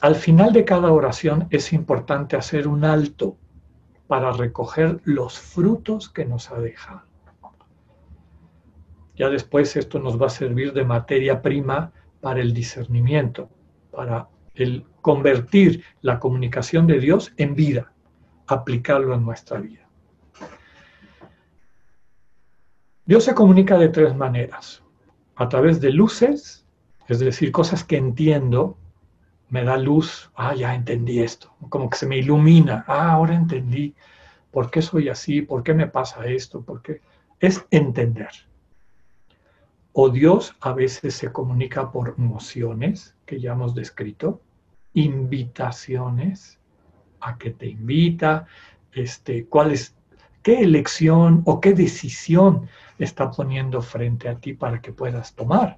[0.00, 3.36] Al final de cada oración es importante hacer un alto
[4.06, 7.02] para recoger los frutos que nos ha dejado.
[9.14, 11.92] Ya después esto nos va a servir de materia prima
[12.22, 13.50] para el discernimiento,
[13.90, 17.92] para el convertir la comunicación de Dios en vida,
[18.46, 19.86] aplicarlo en nuestra vida.
[23.04, 24.82] Dios se comunica de tres maneras.
[25.34, 26.66] A través de luces,
[27.08, 28.78] es decir, cosas que entiendo,
[29.50, 33.94] me da luz, ah, ya entendí esto, como que se me ilumina, ah, ahora entendí
[34.50, 37.00] por qué soy así, por qué me pasa esto, por qué.
[37.38, 38.30] Es entender.
[39.92, 44.40] O Dios a veces se comunica por emociones, que ya hemos descrito,
[44.94, 46.58] invitaciones
[47.20, 48.46] a que te invita,
[48.92, 49.94] este, cuál es,
[50.42, 52.68] qué elección o qué decisión
[52.98, 55.76] está poniendo frente a ti para que puedas tomar.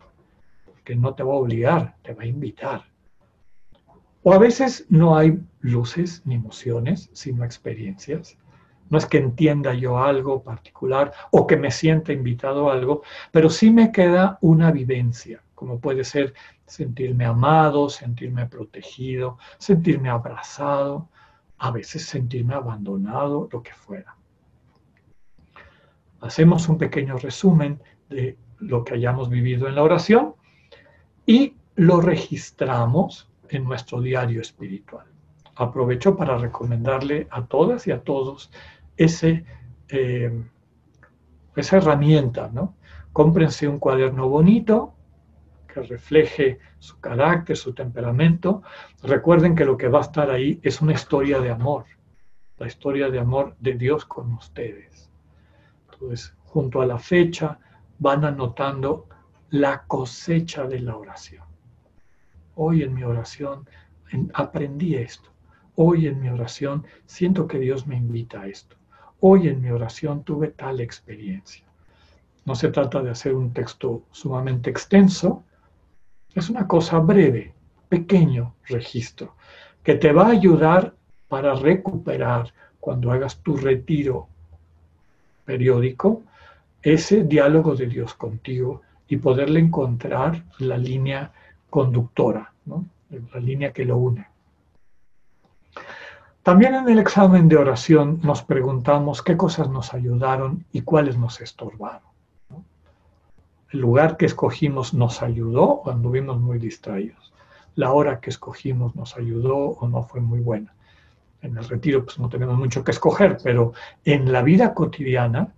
[0.84, 2.91] Que no te va a obligar, te va a invitar.
[4.24, 8.38] O a veces no hay luces ni emociones, sino experiencias.
[8.88, 13.50] No es que entienda yo algo particular o que me sienta invitado a algo, pero
[13.50, 16.34] sí me queda una vivencia, como puede ser
[16.66, 21.08] sentirme amado, sentirme protegido, sentirme abrazado,
[21.58, 24.16] a veces sentirme abandonado, lo que fuera.
[26.20, 30.34] Hacemos un pequeño resumen de lo que hayamos vivido en la oración
[31.26, 35.06] y lo registramos en nuestro diario espiritual.
[35.54, 38.50] Aprovecho para recomendarle a todas y a todos
[38.96, 39.44] ese,
[39.88, 40.42] eh,
[41.54, 42.76] esa herramienta, ¿no?
[43.12, 44.94] Cómprense un cuaderno bonito
[45.72, 48.62] que refleje su carácter, su temperamento.
[49.02, 51.84] Recuerden que lo que va a estar ahí es una historia de amor,
[52.58, 55.10] la historia de amor de Dios con ustedes.
[55.92, 57.58] Entonces, junto a la fecha,
[57.98, 59.08] van anotando
[59.50, 61.51] la cosecha de la oración.
[62.54, 63.66] Hoy en mi oración
[64.34, 65.30] aprendí esto.
[65.74, 68.76] Hoy en mi oración siento que Dios me invita a esto.
[69.20, 71.64] Hoy en mi oración tuve tal experiencia.
[72.44, 75.44] No se trata de hacer un texto sumamente extenso,
[76.34, 77.54] es una cosa breve,
[77.88, 79.36] pequeño registro,
[79.82, 80.94] que te va a ayudar
[81.28, 84.28] para recuperar cuando hagas tu retiro
[85.44, 86.22] periódico
[86.82, 91.32] ese diálogo de Dios contigo y poderle encontrar la línea
[91.72, 94.26] conductora, la línea que lo une.
[96.42, 101.40] También en el examen de oración nos preguntamos qué cosas nos ayudaron y cuáles nos
[101.40, 102.10] estorbaron.
[103.70, 107.32] El lugar que escogimos nos ayudó o anduvimos muy distraídos.
[107.74, 110.74] La hora que escogimos nos ayudó o no fue muy buena.
[111.40, 113.72] En el retiro pues no tenemos mucho que escoger, pero
[114.04, 115.54] en la vida cotidiana,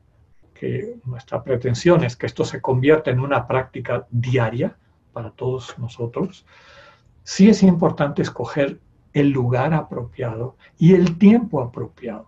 [0.54, 4.76] que nuestra pretensión es que esto se convierta en una práctica diaria
[5.14, 6.44] para todos nosotros,
[7.22, 8.80] sí es importante escoger
[9.14, 12.26] el lugar apropiado y el tiempo apropiado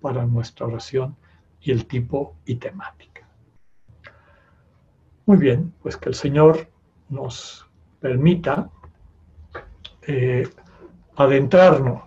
[0.00, 1.16] para nuestra oración
[1.60, 3.26] y el tipo y temática.
[5.26, 6.68] Muy bien, pues que el Señor
[7.08, 7.66] nos
[8.00, 8.70] permita
[10.06, 10.48] eh,
[11.16, 12.02] adentrarnos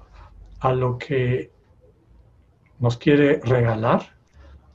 [0.60, 1.52] a lo que
[2.80, 4.02] nos quiere regalar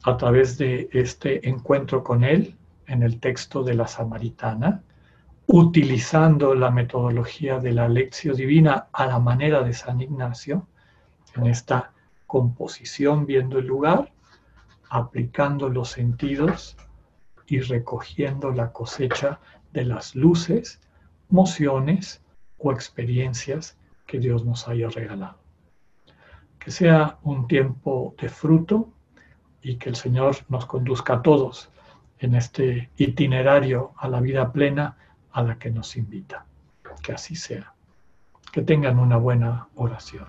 [0.05, 2.57] a través de este encuentro con Él
[2.87, 4.85] en el texto de la Samaritana,
[5.47, 10.67] utilizando la metodología de la lección divina a la manera de San Ignacio,
[11.37, 11.93] en esta
[12.27, 14.13] composición viendo el lugar,
[14.89, 16.77] aplicando los sentidos
[17.47, 19.39] y recogiendo la cosecha
[19.73, 20.81] de las luces,
[21.29, 22.23] mociones
[22.59, 25.39] o experiencias que Dios nos haya regalado.
[26.59, 28.89] Que sea un tiempo de fruto
[29.63, 31.71] y que el Señor nos conduzca a todos
[32.19, 34.97] en este itinerario a la vida plena
[35.37, 36.47] a la que nos invita.
[37.03, 37.75] Que así sea.
[38.53, 40.27] Que tengan una buena oración.